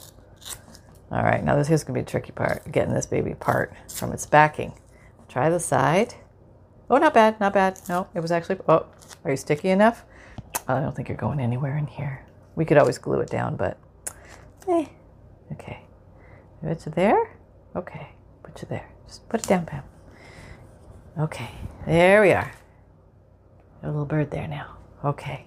All 1.15 1.23
right, 1.23 1.45
now 1.45 1.55
this 1.55 1.71
is 1.71 1.85
going 1.85 1.95
to 1.95 2.01
be 2.01 2.03
a 2.03 2.11
tricky 2.11 2.33
part, 2.33 2.73
getting 2.73 2.93
this 2.93 3.07
baby 3.07 3.31
apart 3.31 3.73
from 3.89 4.11
its 4.11 4.27
backing. 4.27 4.73
Try 5.29 5.49
the 5.49 5.61
side. 5.61 6.13
Oh, 6.91 6.97
not 6.97 7.15
bad, 7.15 7.39
not 7.39 7.53
bad. 7.53 7.81
No, 7.89 8.09
it 8.15 8.21
was 8.21 8.33
actually, 8.33 8.59
oh, 8.69 8.87
are 9.23 9.31
you 9.31 9.37
sticky 9.37 9.69
enough? 9.69 10.05
I 10.67 10.81
don't 10.81 10.95
think 10.95 11.09
you're 11.09 11.17
going 11.17 11.39
anywhere 11.39 11.77
in 11.77 11.87
here. 11.87 12.27
We 12.57 12.65
could 12.65 12.79
always 12.79 12.99
glue 12.99 13.21
it 13.21 13.31
down, 13.31 13.55
but, 13.55 13.79
eh, 14.67 14.87
okay. 15.53 15.85
Put 16.61 16.85
you 16.85 16.91
there? 16.91 17.37
Okay, 17.77 18.09
put 18.43 18.61
you 18.61 18.67
there. 18.69 18.91
Just 19.07 19.29
put 19.29 19.41
it 19.41 19.47
down, 19.47 19.67
Pam. 19.67 19.85
Okay, 21.17 21.51
there 21.87 22.23
we 22.23 22.33
are. 22.33 22.51
A 23.85 23.87
little 23.87 24.05
bird 24.05 24.33
there 24.33 24.49
now. 24.49 24.79
Okay. 25.05 25.47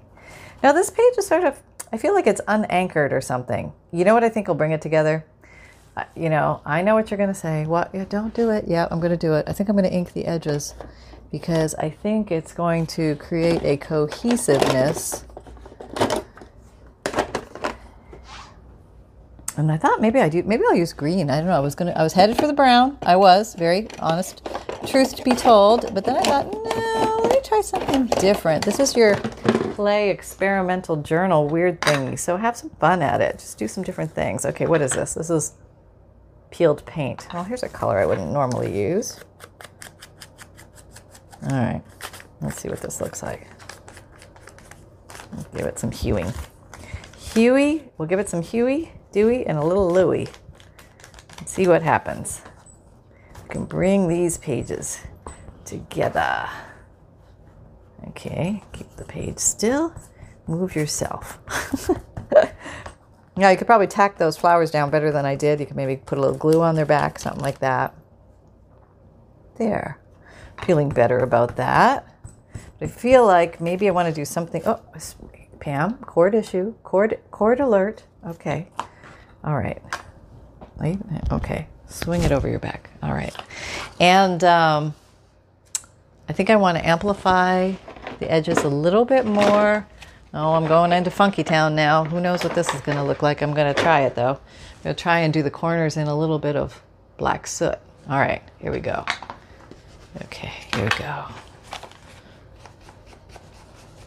Now 0.64 0.72
this 0.72 0.90
page 0.90 1.18
is 1.18 1.28
sort 1.28 1.44
of, 1.44 1.62
I 1.92 1.98
feel 1.98 2.14
like 2.14 2.26
it's 2.26 2.42
unanchored 2.48 3.12
or 3.12 3.20
something. 3.20 3.74
You 3.92 4.06
know 4.06 4.14
what 4.14 4.24
I 4.24 4.30
think 4.30 4.48
will 4.48 4.56
bring 4.56 4.72
it 4.72 4.82
together? 4.82 5.26
You 6.16 6.30
know, 6.30 6.62
I 6.66 6.82
know 6.82 6.96
what 6.96 7.10
you're 7.12 7.18
going 7.18 7.30
to 7.30 7.36
say. 7.36 7.66
What? 7.66 7.90
Yeah, 7.94 8.06
don't 8.08 8.34
do 8.34 8.50
it. 8.50 8.66
Yeah, 8.68 8.88
I'm 8.92 9.00
going 9.00 9.12
to 9.12 9.18
do 9.18 9.34
it. 9.34 9.46
I 9.48 9.54
think 9.54 9.70
I'm 9.70 9.76
going 9.76 9.90
to 9.90 9.96
ink 9.96 10.14
the 10.14 10.26
edges. 10.26 10.74
because 11.32 11.76
I 11.76 11.90
think 11.90 12.32
it's 12.32 12.54
going 12.54 12.86
to 12.88 13.16
create 13.16 13.64
a 13.64 13.78
cohesiveness. 13.78 15.26
And 19.58 19.72
I 19.72 19.78
thought 19.78 20.00
maybe 20.00 20.20
I 20.20 20.30
do 20.30 20.44
maybe 20.44 20.64
I'll 20.70 20.76
use 20.76 20.94
green. 20.94 21.32
I 21.32 21.38
don't 21.38 21.48
know. 21.48 21.54
I 21.56 21.60
was 21.60 21.74
gonna 21.74 21.92
I 21.96 22.04
was 22.04 22.14
headed 22.14 22.38
for 22.38 22.46
the 22.46 22.54
brown. 22.54 22.98
I 23.02 23.16
was, 23.16 23.56
very 23.56 23.88
honest 24.00 24.48
truth 24.86 25.16
to 25.16 25.24
be 25.24 25.32
told. 25.32 25.94
But 25.96 26.06
then 26.06 26.16
I 26.16 26.22
thought, 26.22 26.54
no, 26.54 27.20
let 27.24 27.32
me 27.32 27.40
try 27.44 27.62
something 27.62 28.06
different. 28.22 28.64
This 28.64 28.80
is 28.80 28.96
your 28.96 29.16
play 29.74 30.12
experimental 30.12 30.98
journal 30.98 31.48
weird 31.48 31.82
thingy. 31.82 32.20
So 32.20 32.38
have 32.38 32.56
some 32.56 32.70
fun 32.80 33.02
at 33.02 33.20
it. 33.20 33.40
Just 33.40 33.58
do 33.58 33.68
some 33.68 33.84
different 33.84 34.12
things. 34.12 34.46
Okay, 34.46 34.68
what 34.68 34.82
is 34.82 34.92
this? 34.92 35.16
This 35.16 35.32
is 35.32 35.54
peeled 36.52 36.86
paint. 36.86 37.28
Well, 37.34 37.44
here's 37.44 37.64
a 37.64 37.70
color 37.70 38.00
I 38.00 38.06
wouldn't 38.06 38.32
normally 38.32 38.78
use. 38.78 39.20
All 41.44 41.58
right, 41.58 41.82
let's 42.42 42.62
see 42.62 42.70
what 42.70 42.82
this 42.82 43.00
looks 43.00 43.22
like. 43.22 43.48
Give 45.56 45.66
it 45.66 45.78
some 45.78 45.92
hueing. 45.92 46.36
Huey, 47.34 47.84
we'll 47.98 48.08
give 48.08 48.20
it 48.20 48.30
some 48.30 48.42
Huey, 48.42 48.92
Dewey, 49.12 49.46
and 49.46 49.58
a 49.58 49.64
little 49.64 49.92
Louie. 49.92 50.28
See 51.46 51.68
what 51.68 51.82
happens. 51.82 52.42
We 53.44 53.50
can 53.50 53.66
bring 53.66 54.08
these 54.08 54.38
pages 54.38 55.00
together. 55.66 56.50
Okay, 58.10 58.64
keep 58.74 58.90
the 58.96 59.06
page 59.06 59.38
still. 59.38 59.94
Move 60.48 60.76
yourself. 60.76 61.40
Yeah, 63.38 63.52
you 63.52 63.58
could 63.58 63.68
probably 63.68 63.88
tack 63.88 64.18
those 64.18 64.36
flowers 64.36 64.72
down 64.72 64.90
better 64.90 65.12
than 65.12 65.26
I 65.26 65.36
did. 65.36 65.60
You 65.60 65.68
could 65.68 65.76
maybe 65.76 65.98
put 65.98 66.18
a 66.18 66.22
little 66.22 66.38
glue 66.38 66.62
on 66.62 66.76
their 66.76 66.86
back, 66.86 67.20
something 67.20 67.44
like 67.44 67.60
that. 67.60 67.94
There. 69.58 70.00
Feeling 70.66 70.90
better 70.90 71.20
about 71.20 71.56
that. 71.58 72.08
But 72.80 72.90
I 72.90 72.92
feel 72.92 73.26
like 73.26 73.62
maybe 73.62 73.88
I 73.88 73.92
want 73.92 74.08
to 74.08 74.14
do 74.14 74.26
something. 74.26 74.64
Oh, 74.66 74.82
Pam, 75.60 75.96
cord 76.00 76.34
issue, 76.36 76.74
cord, 76.84 77.20
cord 77.32 77.60
alert. 77.60 78.04
Okay. 78.26 78.70
All 79.44 79.56
right. 79.56 79.82
Okay. 81.32 81.68
Swing 81.88 82.24
it 82.24 82.32
over 82.32 82.48
your 82.48 82.60
back. 82.60 82.90
All 83.02 83.14
right. 83.14 83.36
And 84.00 84.44
um, 84.44 84.96
I 86.28 86.34
think 86.34 86.50
I 86.50 86.56
want 86.56 86.78
to 86.78 86.88
amplify 86.88 87.74
the 88.20 88.32
edges 88.32 88.60
a 88.60 88.70
little 88.70 89.06
bit 89.06 89.26
more 89.26 89.88
Oh, 90.34 90.54
I'm 90.54 90.68
going 90.68 90.92
into 90.92 91.10
Funky 91.10 91.44
Town 91.44 91.74
now. 91.76 92.04
Who 92.04 92.20
knows 92.20 92.44
what 92.44 92.54
this 92.54 92.74
is 92.74 92.82
going 92.82 92.98
to 92.98 93.04
look 93.04 93.24
like? 93.24 93.42
I'm 93.42 93.54
going 93.54 93.74
to 93.74 93.82
try 93.82 94.02
it 94.02 94.16
though. 94.16 94.34
I'm 94.34 94.84
going 94.84 94.96
to 94.96 95.02
try 95.02 95.20
and 95.20 95.34
do 95.34 95.42
the 95.42 95.52
corners 95.52 95.96
in 95.96 96.08
a 96.08 96.18
little 96.18 96.38
bit 96.38 96.56
of 96.56 96.82
black 97.18 97.48
soot. 97.48 97.78
All 98.10 98.20
right, 98.20 98.42
here 98.60 98.72
we 98.72 98.80
go. 98.80 99.06
Okay, 100.24 100.52
here 100.74 100.84
we 100.84 100.90
go. 100.90 101.26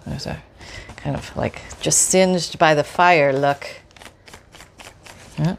There's 0.06 0.26
a 0.26 0.42
kind 0.96 1.16
of 1.16 1.35
like 1.37 1.62
just 1.80 2.02
singed 2.02 2.59
by 2.59 2.74
the 2.74 2.85
fire 2.85 3.33
look. 3.33 3.66
Yeah. 5.38 5.56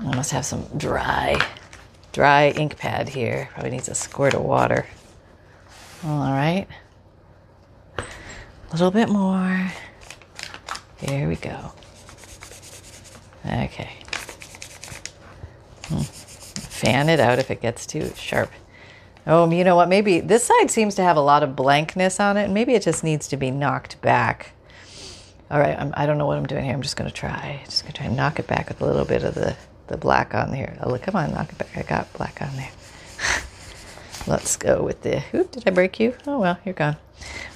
I 0.00 0.14
must 0.14 0.32
have 0.32 0.44
some 0.44 0.64
dry, 0.76 1.40
dry 2.12 2.50
ink 2.50 2.76
pad 2.78 3.08
here. 3.08 3.48
Probably 3.52 3.70
needs 3.70 3.88
a 3.88 3.94
squirt 3.94 4.34
of 4.34 4.42
water. 4.42 4.86
All 6.04 6.32
right. 6.32 6.66
A 7.98 8.72
little 8.72 8.90
bit 8.90 9.08
more. 9.08 9.72
Here 10.98 11.28
we 11.28 11.36
go. 11.36 11.72
Okay. 13.44 13.90
Hmm. 15.88 16.00
Fan 16.00 17.08
it 17.08 17.20
out 17.20 17.38
if 17.38 17.50
it 17.50 17.60
gets 17.60 17.86
too 17.86 18.10
sharp. 18.16 18.50
Oh, 19.26 19.50
you 19.50 19.64
know 19.64 19.76
what? 19.76 19.88
Maybe 19.88 20.20
this 20.20 20.44
side 20.44 20.70
seems 20.70 20.94
to 20.96 21.02
have 21.02 21.16
a 21.16 21.20
lot 21.20 21.42
of 21.42 21.56
blankness 21.56 22.20
on 22.20 22.36
it. 22.36 22.50
Maybe 22.50 22.74
it 22.74 22.82
just 22.82 23.02
needs 23.02 23.28
to 23.28 23.36
be 23.36 23.50
knocked 23.50 24.00
back. 24.00 24.52
All 25.50 25.58
right, 25.60 25.78
I'm, 25.78 25.92
I 25.96 26.06
do 26.06 26.12
not 26.12 26.18
know 26.18 26.26
what 26.26 26.38
I'm 26.38 26.46
doing 26.46 26.64
here. 26.64 26.74
I'm 26.74 26.82
just 26.82 26.96
going 26.96 27.10
to 27.10 27.14
try. 27.14 27.60
Just 27.64 27.82
going 27.82 27.92
to 27.92 27.98
try 27.98 28.06
and 28.06 28.16
knock 28.16 28.38
it 28.38 28.46
back 28.46 28.68
with 28.68 28.80
a 28.80 28.84
little 28.84 29.04
bit 29.04 29.22
of 29.22 29.34
the, 29.34 29.56
the 29.86 29.96
black 29.96 30.34
on 30.34 30.50
there. 30.50 30.76
Oh, 30.82 30.90
look, 30.90 31.02
come 31.02 31.16
on, 31.16 31.32
knock 31.32 31.50
it 31.50 31.58
back. 31.58 31.76
I 31.76 31.82
got 31.82 32.12
black 32.12 32.40
on 32.42 32.54
there. 32.56 32.70
Let's 34.26 34.56
go 34.56 34.82
with 34.82 35.02
the. 35.02 35.22
Oop, 35.34 35.52
did 35.52 35.64
I 35.66 35.70
break 35.70 36.00
you? 36.00 36.14
Oh 36.26 36.40
well, 36.40 36.58
you're 36.64 36.74
gone. 36.74 36.96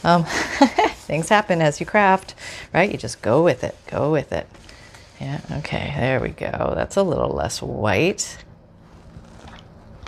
Um, 0.05 0.25
things 0.25 1.29
happen 1.29 1.61
as 1.61 1.81
you 1.81 1.87
craft, 1.87 2.35
right? 2.73 2.91
You 2.91 2.97
just 2.97 3.23
go 3.23 3.43
with 3.43 3.65
it. 3.65 3.77
Go 3.87 4.13
with 4.13 4.33
it. 4.33 4.47
Yeah. 5.21 5.41
Okay. 5.59 5.93
There 5.97 6.21
we 6.21 6.31
go. 6.31 6.73
That's 6.75 6.97
a 6.97 7.03
little 7.03 7.31
less 7.31 7.61
white. 7.61 8.39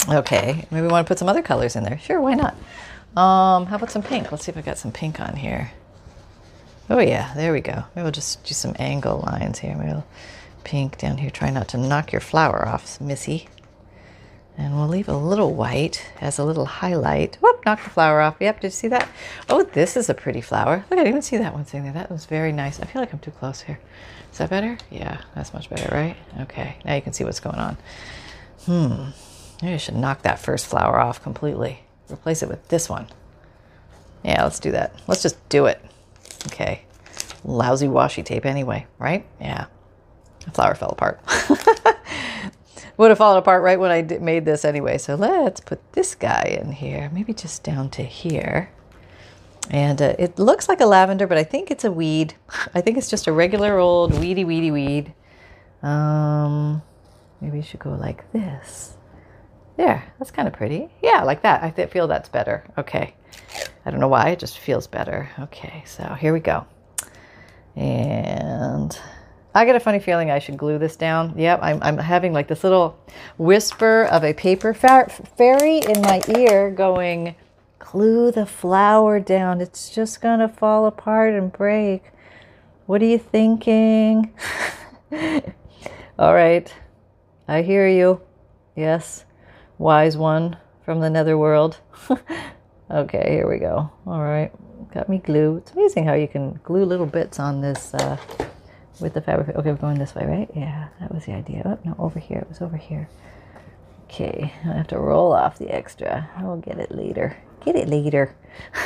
Okay. 0.09 0.67
Maybe 0.71 0.83
we 0.83 0.89
want 0.89 1.07
to 1.07 1.11
put 1.11 1.19
some 1.19 1.29
other 1.29 1.43
colors 1.43 1.77
in 1.77 1.85
there. 1.85 1.99
Sure. 1.99 2.21
Why 2.21 2.35
not? 2.35 2.55
Um, 3.17 3.67
how 3.67 3.77
about 3.77 3.91
some 3.91 4.03
pink? 4.03 4.33
Let's 4.33 4.45
see 4.45 4.53
if 4.53 4.57
I 4.57 4.63
got 4.63 4.79
some 4.79 4.93
pink 4.93 5.21
on 5.21 5.37
here. 5.37 5.73
Oh 6.89 6.99
yeah, 6.99 7.33
there 7.35 7.53
we 7.53 7.61
go. 7.61 7.85
Maybe 7.95 8.03
we'll 8.03 8.13
just 8.13 8.45
do 8.45 8.55
some 8.55 8.75
angle 8.79 9.21
lines 9.21 9.59
here. 9.59 9.75
Maybe 9.77 9.93
we'll 9.93 10.07
pink 10.65 10.99
down 10.99 11.19
here. 11.19 11.31
Try 11.31 11.51
not 11.51 11.69
to 11.69 11.77
knock 11.77 12.13
your 12.13 12.21
flower 12.21 12.67
off, 12.67 13.01
Missy. 13.01 13.49
And 14.59 14.77
we'll 14.77 14.89
leave 14.89 15.09
a 15.09 15.17
little 15.17 15.55
white 15.55 16.05
as 16.21 16.39
a 16.39 16.45
little 16.45 16.67
highlight. 16.67 17.37
Whoop, 17.41 17.65
knock 17.65 17.83
the 17.83 17.91
flower 17.91 18.21
off. 18.21 18.37
Yep, 18.39 18.61
did 18.61 18.67
you 18.69 18.71
see 18.73 18.89
that? 18.89 19.09
Oh, 19.49 19.63
this 19.63 19.97
is 19.97 20.11
a 20.11 20.15
pretty 20.15 20.43
flower. 20.43 20.85
Look, 20.91 20.93
I 20.93 20.97
didn't 20.97 21.09
even 21.09 21.23
see 21.23 21.39
that 21.39 21.55
one 21.55 21.65
sitting 21.65 21.85
there. 21.85 21.93
That 21.95 22.11
was 22.11 22.27
very 22.27 22.53
nice. 22.53 22.79
I 22.79 22.85
feel 22.85 23.01
like 23.01 23.13
I'm 23.13 23.19
too 23.19 23.31
close 23.31 23.63
here. 23.63 23.81
Is 24.31 24.39
that 24.39 24.51
better? 24.51 24.79
Yeah, 24.91 25.21
that's 25.35 25.55
much 25.55 25.71
better, 25.71 25.95
right? 25.95 26.17
Okay, 26.41 26.77
now 26.85 26.95
you 26.95 27.03
can 27.03 27.13
see 27.13 27.25
what's 27.25 27.41
going 27.41 27.59
on. 27.59 27.77
Hmm, 28.67 29.11
maybe 29.63 29.75
I 29.75 29.79
should 29.79 29.97
knock 29.97 30.23
that 30.23 30.39
first 30.39 30.67
flower 30.67 31.01
off 31.01 31.23
completely. 31.23 31.81
Replace 32.11 32.43
it 32.43 32.49
with 32.49 32.69
this 32.69 32.89
one. 32.89 33.09
Yeah, 34.23 34.43
let's 34.45 34.61
do 34.61 34.71
that. 34.73 34.95
Let's 35.07 35.23
just 35.23 35.49
do 35.49 35.67
it. 35.67 35.83
Okay. 36.47 36.83
Lousy 37.45 37.89
washi 37.89 38.25
tape 38.25 38.47
anyway, 38.47 38.87
right? 38.99 39.27
Yeah. 39.41 39.67
The 40.45 40.51
flower 40.51 40.75
fell 40.75 40.91
apart. 40.91 41.21
would 42.97 43.11
have 43.11 43.19
fallen 43.19 43.39
apart 43.39 43.63
right 43.63 43.79
when 43.79 43.91
I 43.91 44.03
did, 44.03 44.23
made 44.23 44.45
this 44.45 44.65
anyway. 44.65 44.99
So 44.99 45.15
let's 45.15 45.61
put 45.61 45.93
this 45.93 46.15
guy 46.15 46.59
in 46.61 46.73
here, 46.73 47.11
maybe 47.13 47.35
just 47.35 47.63
down 47.63 47.91
to 47.91 48.03
here. 48.03 48.71
And 49.71 50.03
uh, 50.03 50.15
it 50.19 50.39
looks 50.39 50.69
like 50.69 50.81
a 50.81 50.87
lavender, 50.87 51.27
but 51.27 51.39
I 51.39 51.45
think 51.45 51.71
it's 51.71 51.85
a 51.85 51.93
weed. 51.93 52.35
I 52.75 52.81
think 52.81 52.99
it's 52.99 53.11
just 53.11 53.27
a 53.27 53.33
regular 53.33 53.79
old 53.79 54.19
weedy, 54.19 54.45
weedy 54.45 54.71
weed. 54.71 55.15
Um, 55.83 56.83
maybe 57.41 57.59
you 57.59 57.63
should 57.63 57.81
go 57.81 57.91
like 57.91 58.31
this. 58.33 58.97
There, 59.77 60.13
that's 60.19 60.31
kind 60.31 60.47
of 60.47 60.55
pretty. 60.55 60.91
Yeah, 61.03 61.23
like 61.23 61.43
that. 61.43 61.63
I 61.63 61.71
th- 61.71 61.91
feel 61.91 62.07
that's 62.07 62.29
better. 62.29 62.65
Okay. 62.77 63.15
I 63.85 63.91
don't 63.91 64.01
know 64.01 64.09
why, 64.09 64.31
it 64.31 64.39
just 64.39 64.59
feels 64.59 64.87
better. 64.87 65.29
Okay, 65.39 65.83
so 65.87 66.15
here 66.15 66.33
we 66.33 66.41
go. 66.41 66.67
And 67.75 68.97
I 69.55 69.67
get 69.67 69.77
a 69.77 69.81
funny 69.81 69.99
feeling 69.99 70.31
I 70.31 70.39
should 70.39 70.57
glue 70.57 70.79
this 70.79 70.97
down. 70.97 71.35
Yep, 71.37 71.61
I'm, 71.63 71.83
I'm 71.83 71.99
having 71.99 72.33
like 72.33 72.49
this 72.49 72.65
little 72.65 72.99
whisper 73.37 74.05
of 74.05 74.25
a 74.25 74.33
paper 74.33 74.73
fairy 74.73 75.79
in 75.79 76.01
my 76.01 76.23
ear 76.39 76.71
going, 76.71 77.35
glue 77.79 78.31
the 78.31 78.47
flower 78.47 79.21
down. 79.21 79.61
It's 79.61 79.91
just 79.91 80.23
going 80.23 80.41
to 80.41 80.49
fall 80.49 80.87
apart 80.87 81.35
and 81.35 81.53
break. 81.53 82.05
What 82.87 83.03
are 83.03 83.07
you 83.07 83.19
thinking? 83.19 84.33
All 86.19 86.35
right, 86.35 86.73
I 87.47 87.61
hear 87.61 87.87
you. 87.87 88.23
Yes, 88.75 89.27
wise 89.77 90.17
one 90.17 90.57
from 90.83 91.01
the 91.01 91.11
netherworld. 91.11 91.79
okay, 92.91 93.27
here 93.29 93.49
we 93.49 93.59
go. 93.59 93.91
All 94.07 94.23
right, 94.23 94.51
got 94.95 95.11
me 95.11 95.19
glue. 95.19 95.59
It's 95.59 95.73
amazing 95.73 96.07
how 96.07 96.15
you 96.15 96.27
can 96.27 96.59
glue 96.65 96.87
little 96.87 97.07
bits 97.07 97.39
on 97.39 97.61
this. 97.61 97.93
Uh, 97.93 98.17
with 99.01 99.15
the 99.15 99.21
fabric. 99.21 99.57
Okay, 99.57 99.71
we're 99.71 99.77
going 99.77 99.99
this 99.99 100.15
way, 100.15 100.27
right? 100.27 100.51
Yeah, 100.55 100.89
that 101.01 101.13
was 101.13 101.25
the 101.25 101.33
idea. 101.33 101.63
Oh, 101.65 101.79
no, 101.85 101.97
over 101.99 102.19
here. 102.19 102.39
It 102.39 102.49
was 102.49 102.61
over 102.61 102.77
here. 102.77 103.09
Okay, 104.05 104.53
I 104.65 104.69
have 104.69 104.89
to 104.89 104.99
roll 104.99 105.33
off 105.33 105.59
the 105.59 105.71
extra. 105.71 106.29
I'll 106.37 106.59
get 106.59 106.79
it 106.79 106.91
later. 106.91 107.37
Get 107.65 107.77
it 107.77 107.89
later. 107.89 108.35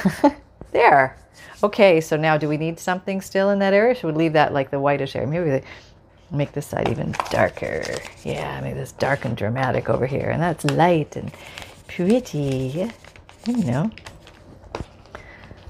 there. 0.73 1.19
Okay, 1.63 2.01
so 2.01 2.17
now 2.17 2.37
do 2.37 2.49
we 2.49 2.57
need 2.57 2.79
something 2.79 3.21
still 3.21 3.51
in 3.51 3.59
that 3.59 3.75
area? 3.75 3.95
Should 3.95 4.07
we 4.07 4.13
leave 4.13 4.35
that 4.35 4.53
like 4.53 4.71
the 4.71 4.79
whitish 4.79 5.17
area? 5.17 5.29
Maybe 5.29 5.65
make 6.31 6.53
this 6.53 6.67
side 6.67 6.89
even 6.89 7.15
darker. 7.31 7.83
Yeah, 8.25 8.61
make 8.61 8.75
this 8.75 8.93
dark 8.93 9.25
and 9.25 9.37
dramatic 9.37 9.89
over 9.89 10.07
here. 10.07 10.31
And 10.31 10.43
that's 10.43 10.65
light 10.65 11.17
and 11.17 11.33
pretty. 11.89 12.91
You 13.47 13.65
know. 13.65 13.91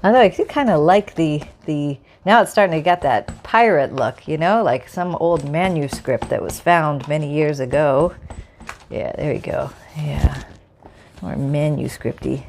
Although 0.03 0.19
I 0.19 0.29
do 0.29 0.45
kind 0.45 0.69
of 0.69 0.81
like 0.81 1.15
the 1.15 1.41
the 1.65 1.97
now 2.27 2.41
it's 2.41 2.51
starting 2.51 2.77
to 2.77 2.83
get 2.83 3.01
that 3.03 3.41
pirate 3.43 3.93
look, 3.93 4.27
you 4.27 4.37
know, 4.37 4.61
like 4.61 4.89
some 4.89 5.15
old 5.15 5.49
manuscript 5.49 6.27
that 6.27 6.41
was 6.41 6.59
found 6.59 7.07
many 7.07 7.33
years 7.33 7.61
ago. 7.61 8.13
Yeah, 8.89 9.13
there 9.15 9.33
we 9.33 9.39
go. 9.39 9.71
Yeah, 9.95 10.43
more 11.21 11.37
manuscripty. 11.37 12.45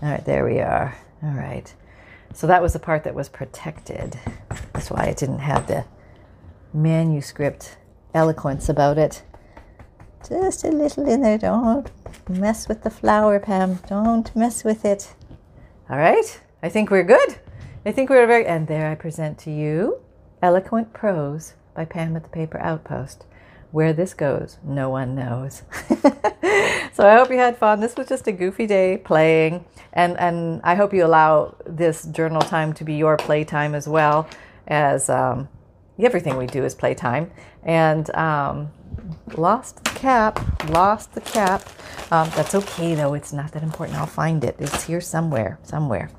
All 0.00 0.08
right, 0.08 0.24
there 0.24 0.44
we 0.44 0.60
are. 0.60 0.96
All 1.20 1.32
right. 1.32 1.74
So 2.32 2.46
that 2.46 2.62
was 2.62 2.74
the 2.74 2.78
part 2.78 3.02
that 3.02 3.14
was 3.14 3.28
protected. 3.28 4.18
That's 4.72 4.88
why 4.88 5.06
it 5.06 5.16
didn't 5.16 5.40
have 5.40 5.66
the 5.66 5.84
manuscript 6.72 7.78
eloquence 8.14 8.68
about 8.68 8.98
it. 8.98 9.24
Just 10.28 10.62
a 10.62 10.68
little 10.68 11.08
in 11.08 11.22
there. 11.22 11.38
Don't 11.38 11.90
mess 12.28 12.68
with 12.68 12.84
the 12.84 12.90
flower, 12.90 13.40
Pam. 13.40 13.80
Don't 13.88 14.34
mess 14.36 14.62
with 14.62 14.84
it. 14.84 15.12
All 15.90 15.98
right. 15.98 16.40
I 16.62 16.68
think 16.68 16.90
we're 16.90 17.02
good. 17.02 17.40
I 17.84 17.90
think 17.90 18.10
we're 18.10 18.26
very. 18.26 18.46
And 18.46 18.68
there 18.68 18.90
I 18.90 18.94
present 18.94 19.38
to 19.38 19.50
you 19.50 20.00
Eloquent 20.40 20.92
Prose 20.92 21.54
by 21.74 21.84
Pam 21.84 22.14
at 22.16 22.22
the 22.22 22.28
Paper 22.28 22.60
Outpost. 22.60 23.26
Where 23.72 23.92
this 23.92 24.12
goes, 24.12 24.58
no 24.62 24.90
one 24.90 25.14
knows. 25.14 25.62
so 26.92 27.08
I 27.08 27.14
hope 27.16 27.30
you 27.30 27.38
had 27.38 27.56
fun. 27.56 27.80
This 27.80 27.96
was 27.96 28.06
just 28.06 28.26
a 28.26 28.32
goofy 28.32 28.66
day 28.66 28.98
playing, 28.98 29.64
and 29.94 30.18
and 30.20 30.60
I 30.62 30.74
hope 30.74 30.92
you 30.92 31.04
allow 31.04 31.56
this 31.66 32.04
journal 32.04 32.42
time 32.42 32.74
to 32.74 32.84
be 32.84 32.94
your 32.94 33.16
playtime 33.16 33.74
as 33.74 33.88
well 33.88 34.28
as 34.68 35.08
um, 35.08 35.48
everything 35.98 36.36
we 36.36 36.46
do 36.46 36.64
is 36.64 36.74
playtime. 36.74 37.30
And 37.64 38.14
um, 38.14 38.70
lost 39.36 39.82
the 39.82 39.90
cap, 39.90 40.68
lost 40.68 41.14
the 41.14 41.22
cap. 41.22 41.66
Um, 42.12 42.30
that's 42.36 42.54
okay 42.54 42.94
though. 42.94 43.14
It's 43.14 43.32
not 43.32 43.52
that 43.52 43.62
important. 43.62 43.98
I'll 43.98 44.06
find 44.06 44.44
it. 44.44 44.54
It's 44.58 44.84
here 44.84 45.00
somewhere, 45.00 45.58
somewhere. 45.62 46.10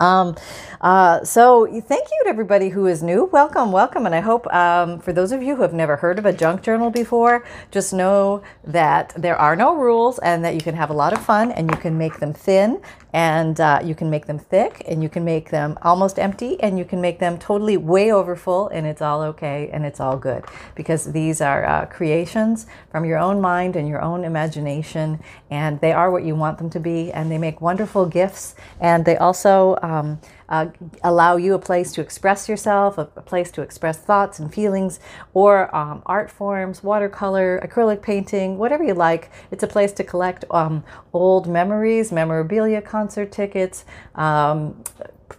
Um, 0.00 0.36
uh, 0.80 1.24
so 1.24 1.66
thank 1.66 2.08
you 2.10 2.20
to 2.24 2.28
everybody 2.28 2.68
who 2.68 2.86
is 2.86 3.02
new. 3.02 3.24
Welcome, 3.32 3.72
welcome. 3.72 4.06
And 4.06 4.14
I 4.14 4.20
hope 4.20 4.46
um, 4.52 4.98
for 4.98 5.12
those 5.12 5.32
of 5.32 5.42
you 5.42 5.56
who 5.56 5.62
have 5.62 5.72
never 5.72 5.96
heard 5.96 6.18
of 6.18 6.26
a 6.26 6.32
junk 6.32 6.62
journal 6.62 6.90
before, 6.90 7.44
just 7.70 7.92
know 7.92 8.42
that 8.64 9.12
there 9.16 9.36
are 9.36 9.56
no 9.56 9.74
rules 9.76 10.18
and 10.18 10.44
that 10.44 10.54
you 10.54 10.60
can 10.60 10.74
have 10.74 10.90
a 10.90 10.94
lot 10.94 11.12
of 11.12 11.24
fun 11.24 11.52
and 11.52 11.70
you 11.70 11.76
can 11.76 11.96
make 11.96 12.20
them 12.20 12.32
thin 12.32 12.80
and 13.14 13.60
uh, 13.60 13.78
you 13.82 13.94
can 13.94 14.10
make 14.10 14.26
them 14.26 14.40
thick 14.40 14.82
and 14.88 15.00
you 15.00 15.08
can 15.08 15.24
make 15.24 15.50
them 15.50 15.78
almost 15.82 16.18
empty 16.18 16.60
and 16.60 16.76
you 16.76 16.84
can 16.84 17.00
make 17.00 17.20
them 17.20 17.38
totally 17.38 17.76
way 17.76 18.10
over 18.10 18.34
full 18.34 18.66
and 18.70 18.88
it's 18.88 19.00
all 19.00 19.22
okay 19.22 19.70
and 19.72 19.86
it's 19.86 20.00
all 20.00 20.16
good. 20.16 20.44
Because 20.74 21.12
these 21.12 21.40
are 21.40 21.64
uh, 21.64 21.86
creations 21.86 22.66
from 22.90 23.04
your 23.04 23.20
own 23.20 23.40
mind 23.40 23.76
and 23.76 23.86
your 23.86 24.02
own 24.02 24.24
imagination 24.24 25.20
and 25.48 25.80
they 25.80 25.92
are 25.92 26.10
what 26.10 26.24
you 26.24 26.34
want 26.34 26.58
them 26.58 26.68
to 26.70 26.80
be 26.80 27.12
and 27.12 27.30
they 27.30 27.38
make 27.38 27.60
wonderful 27.60 28.04
gifts. 28.04 28.56
And 28.80 29.04
they 29.04 29.16
also 29.16 29.78
um, 29.80 30.20
uh, 30.48 30.66
allow 31.02 31.36
you 31.36 31.54
a 31.54 31.58
place 31.58 31.92
to 31.92 32.00
express 32.00 32.48
yourself, 32.48 32.98
a, 32.98 33.08
a 33.16 33.22
place 33.22 33.50
to 33.52 33.62
express 33.62 33.98
thoughts 33.98 34.38
and 34.38 34.52
feelings, 34.52 35.00
or 35.32 35.74
um, 35.74 36.02
art 36.06 36.30
forms, 36.30 36.82
watercolor, 36.82 37.60
acrylic 37.64 38.02
painting, 38.02 38.58
whatever 38.58 38.84
you 38.84 38.94
like. 38.94 39.30
It's 39.50 39.62
a 39.62 39.68
place 39.68 39.92
to 39.92 40.04
collect 40.04 40.44
um, 40.50 40.84
old 41.12 41.48
memories, 41.48 42.12
memorabilia, 42.12 42.82
concert 42.82 43.32
tickets, 43.32 43.84
um, 44.14 44.82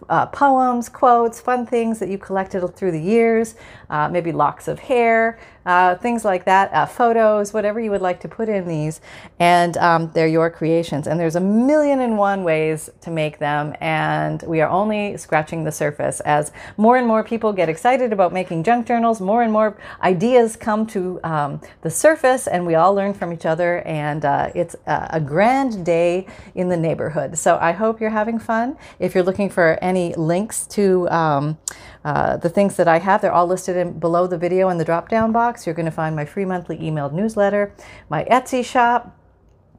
uh, 0.09 0.25
poems, 0.27 0.89
quotes, 0.89 1.39
fun 1.39 1.65
things 1.65 1.99
that 1.99 2.09
you 2.09 2.17
collected 2.17 2.65
through 2.75 2.91
the 2.91 3.01
years, 3.01 3.55
uh, 3.89 4.09
maybe 4.09 4.31
locks 4.31 4.67
of 4.67 4.79
hair, 4.79 5.39
uh, 5.65 5.95
things 5.95 6.23
like 6.23 6.45
that, 6.45 6.71
uh, 6.73 6.85
photos, 6.85 7.51
whatever 7.51 7.79
you 7.79 7.89
would 7.89 8.01
like 8.01 8.19
to 8.19 8.27
put 8.27 8.47
in 8.49 8.67
these. 8.67 9.01
And 9.39 9.75
um, 9.77 10.11
they're 10.13 10.27
your 10.27 10.49
creations. 10.49 11.07
And 11.07 11.19
there's 11.19 11.35
a 11.35 11.39
million 11.39 12.01
and 12.01 12.17
one 12.17 12.43
ways 12.43 12.89
to 13.01 13.09
make 13.09 13.39
them. 13.39 13.75
And 13.81 14.43
we 14.43 14.61
are 14.61 14.69
only 14.69 15.17
scratching 15.17 15.63
the 15.63 15.71
surface. 15.71 16.19
As 16.19 16.51
more 16.77 16.97
and 16.97 17.07
more 17.07 17.23
people 17.23 17.51
get 17.51 17.67
excited 17.67 18.13
about 18.13 18.31
making 18.31 18.63
junk 18.63 18.85
journals, 18.85 19.19
more 19.19 19.41
and 19.41 19.51
more 19.51 19.77
ideas 20.03 20.55
come 20.55 20.85
to 20.87 21.19
um, 21.23 21.61
the 21.81 21.89
surface, 21.89 22.47
and 22.47 22.65
we 22.65 22.75
all 22.75 22.93
learn 22.93 23.13
from 23.13 23.33
each 23.33 23.45
other. 23.45 23.79
And 23.87 24.23
uh, 24.23 24.51
it's 24.53 24.75
a 24.85 25.19
grand 25.19 25.85
day 25.85 26.27
in 26.53 26.69
the 26.69 26.77
neighborhood. 26.77 27.37
So 27.37 27.57
I 27.59 27.71
hope 27.71 27.99
you're 27.99 28.09
having 28.11 28.37
fun. 28.37 28.77
If 28.99 29.15
you're 29.15 29.23
looking 29.23 29.49
for 29.49 29.74
any 29.81 30.13
links 30.15 30.67
to 30.67 31.09
um, 31.09 31.57
uh, 32.03 32.37
the 32.37 32.49
things 32.49 32.75
that 32.75 32.87
I 32.87 32.99
have, 32.99 33.21
they're 33.21 33.31
all 33.31 33.47
listed 33.47 33.75
in, 33.75 33.99
below 33.99 34.27
the 34.27 34.37
video 34.37 34.69
in 34.69 34.77
the 34.77 34.85
drop 34.85 35.09
down 35.09 35.31
box. 35.31 35.65
You're 35.65 35.75
going 35.75 35.87
to 35.87 35.91
find 35.91 36.15
my 36.15 36.25
free 36.25 36.45
monthly 36.45 36.77
emailed 36.77 37.13
newsletter, 37.13 37.73
my 38.09 38.23
Etsy 38.25 38.63
shop. 38.63 39.17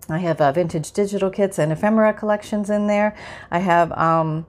I 0.09 0.19
have 0.19 0.41
uh, 0.41 0.53
vintage 0.53 0.93
digital 0.93 1.31
kits 1.31 1.59
and 1.59 1.73
ephemera 1.73 2.15
collections 2.15 2.71
in 2.71 2.87
there. 2.87 3.17
I 3.51 3.59
have 3.59 3.93
um, 3.93 4.47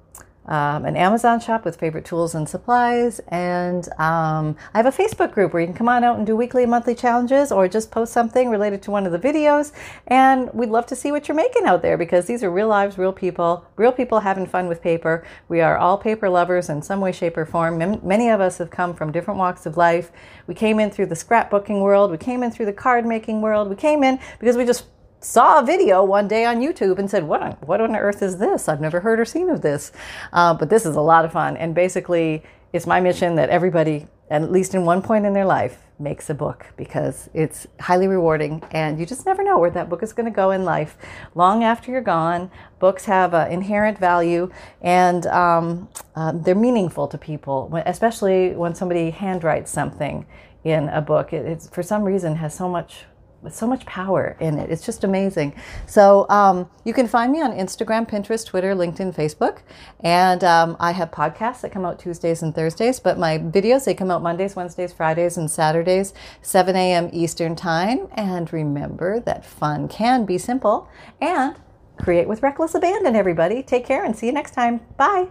um, 0.47 0.85
an 0.85 0.95
Amazon 0.95 1.39
shop 1.39 1.65
with 1.65 1.77
favorite 1.77 2.05
tools 2.05 2.35
and 2.35 2.47
supplies. 2.47 3.19
And 3.27 3.87
um, 3.99 4.55
I 4.73 4.77
have 4.77 4.85
a 4.85 4.91
Facebook 4.91 5.31
group 5.31 5.53
where 5.53 5.61
you 5.61 5.67
can 5.67 5.75
come 5.75 5.89
on 5.89 6.03
out 6.03 6.17
and 6.17 6.25
do 6.25 6.35
weekly 6.35 6.63
and 6.63 6.71
monthly 6.71 6.95
challenges 6.95 7.51
or 7.51 7.67
just 7.67 7.91
post 7.91 8.13
something 8.13 8.49
related 8.49 8.81
to 8.83 8.91
one 8.91 9.05
of 9.05 9.11
the 9.11 9.19
videos. 9.19 9.71
And 10.07 10.49
we'd 10.53 10.69
love 10.69 10.85
to 10.87 10.95
see 10.95 11.11
what 11.11 11.27
you're 11.27 11.35
making 11.35 11.65
out 11.65 11.81
there 11.81 11.97
because 11.97 12.25
these 12.25 12.43
are 12.43 12.51
real 12.51 12.67
lives, 12.67 12.97
real 12.97 13.13
people, 13.13 13.65
real 13.75 13.91
people 13.91 14.21
having 14.21 14.45
fun 14.45 14.67
with 14.67 14.81
paper. 14.81 15.25
We 15.49 15.61
are 15.61 15.77
all 15.77 15.97
paper 15.97 16.29
lovers 16.29 16.69
in 16.69 16.81
some 16.81 17.01
way, 17.01 17.11
shape, 17.11 17.37
or 17.37 17.45
form. 17.45 17.77
Many 17.77 18.29
of 18.29 18.41
us 18.41 18.57
have 18.57 18.69
come 18.69 18.93
from 18.93 19.11
different 19.11 19.37
walks 19.37 19.65
of 19.65 19.77
life. 19.77 20.11
We 20.47 20.55
came 20.55 20.79
in 20.79 20.91
through 20.91 21.07
the 21.07 21.15
scrapbooking 21.15 21.81
world, 21.81 22.11
we 22.11 22.17
came 22.17 22.43
in 22.43 22.51
through 22.51 22.67
the 22.67 22.73
card 22.73 23.05
making 23.05 23.41
world, 23.41 23.69
we 23.69 23.75
came 23.75 24.03
in 24.03 24.19
because 24.39 24.55
we 24.55 24.65
just 24.65 24.85
saw 25.19 25.59
a 25.59 25.65
video 25.65 26.03
one 26.03 26.27
day 26.27 26.45
on 26.45 26.61
YouTube 26.61 26.99
and 26.99 27.09
said, 27.09 27.23
"What 27.23 27.41
on, 27.41 27.51
what 27.65 27.81
on 27.81 27.95
earth 27.95 28.21
is 28.21 28.37
this? 28.37 28.67
I've 28.67 28.81
never 28.81 28.99
heard 28.99 29.19
or 29.19 29.25
seen 29.25 29.49
of 29.49 29.61
this." 29.61 29.91
Uh, 30.33 30.53
but 30.53 30.69
this 30.69 30.85
is 30.85 30.95
a 30.95 31.01
lot 31.01 31.25
of 31.25 31.31
fun, 31.31 31.57
and 31.57 31.73
basically, 31.73 32.43
it's 32.73 32.87
my 32.87 32.99
mission 32.99 33.35
that 33.35 33.49
everybody, 33.49 34.07
at 34.29 34.51
least 34.51 34.75
in 34.75 34.85
one 34.85 35.01
point 35.01 35.25
in 35.25 35.33
their 35.33 35.45
life, 35.45 35.87
makes 35.99 36.29
a 36.29 36.33
book 36.33 36.67
because 36.77 37.29
it's 37.33 37.65
highly 37.79 38.07
rewarding, 38.07 38.63
and 38.71 38.99
you 38.99 39.05
just 39.05 39.25
never 39.25 39.43
know 39.43 39.57
where 39.57 39.71
that 39.71 39.89
book 39.89 40.03
is 40.03 40.13
going 40.13 40.25
to 40.25 40.35
go 40.35 40.51
in 40.51 40.63
life. 40.63 40.97
Long 41.33 41.63
after 41.63 41.91
you're 41.91 42.01
gone, 42.01 42.51
books 42.79 43.05
have 43.05 43.33
an 43.33 43.51
inherent 43.51 43.97
value, 43.97 44.51
and 44.81 45.25
um, 45.27 45.89
uh, 46.15 46.31
they're 46.33 46.55
meaningful 46.55 47.07
to 47.07 47.17
people, 47.17 47.71
especially 47.85 48.51
when 48.55 48.75
somebody 48.75 49.11
handwrites 49.11 49.69
something 49.69 50.25
in 50.63 50.89
a 50.89 51.01
book. 51.01 51.33
It, 51.33 51.63
for 51.71 51.81
some 51.81 52.03
reason 52.03 52.35
has 52.35 52.53
so 52.53 52.69
much 52.69 53.05
with 53.41 53.55
so 53.55 53.67
much 53.67 53.85
power 53.85 54.35
in 54.39 54.57
it. 54.57 54.69
It's 54.69 54.85
just 54.85 55.03
amazing. 55.03 55.53
So 55.85 56.25
um, 56.29 56.69
you 56.83 56.93
can 56.93 57.07
find 57.07 57.31
me 57.31 57.41
on 57.41 57.51
Instagram, 57.51 58.09
Pinterest, 58.09 58.45
Twitter, 58.45 58.75
LinkedIn, 58.75 59.15
Facebook, 59.15 59.59
and 60.01 60.43
um, 60.43 60.75
I 60.79 60.91
have 60.91 61.11
podcasts 61.11 61.61
that 61.61 61.71
come 61.71 61.85
out 61.85 61.99
Tuesdays 61.99 62.41
and 62.41 62.53
Thursdays. 62.53 62.99
But 62.99 63.17
my 63.17 63.37
videos 63.37 63.85
they 63.85 63.93
come 63.93 64.11
out 64.11 64.21
Mondays, 64.21 64.55
Wednesdays, 64.55 64.93
Fridays, 64.93 65.37
and 65.37 65.49
Saturdays, 65.49 66.13
7 66.41 66.75
a.m. 66.75 67.09
Eastern 67.13 67.55
time. 67.55 68.07
And 68.13 68.51
remember 68.51 69.19
that 69.21 69.45
fun 69.45 69.87
can 69.87 70.25
be 70.25 70.37
simple 70.37 70.87
and 71.21 71.55
create 71.97 72.27
with 72.27 72.43
reckless 72.43 72.75
abandon. 72.75 73.15
Everybody, 73.15 73.63
take 73.63 73.85
care 73.85 74.03
and 74.03 74.15
see 74.15 74.27
you 74.27 74.33
next 74.33 74.51
time. 74.51 74.81
Bye. 74.97 75.29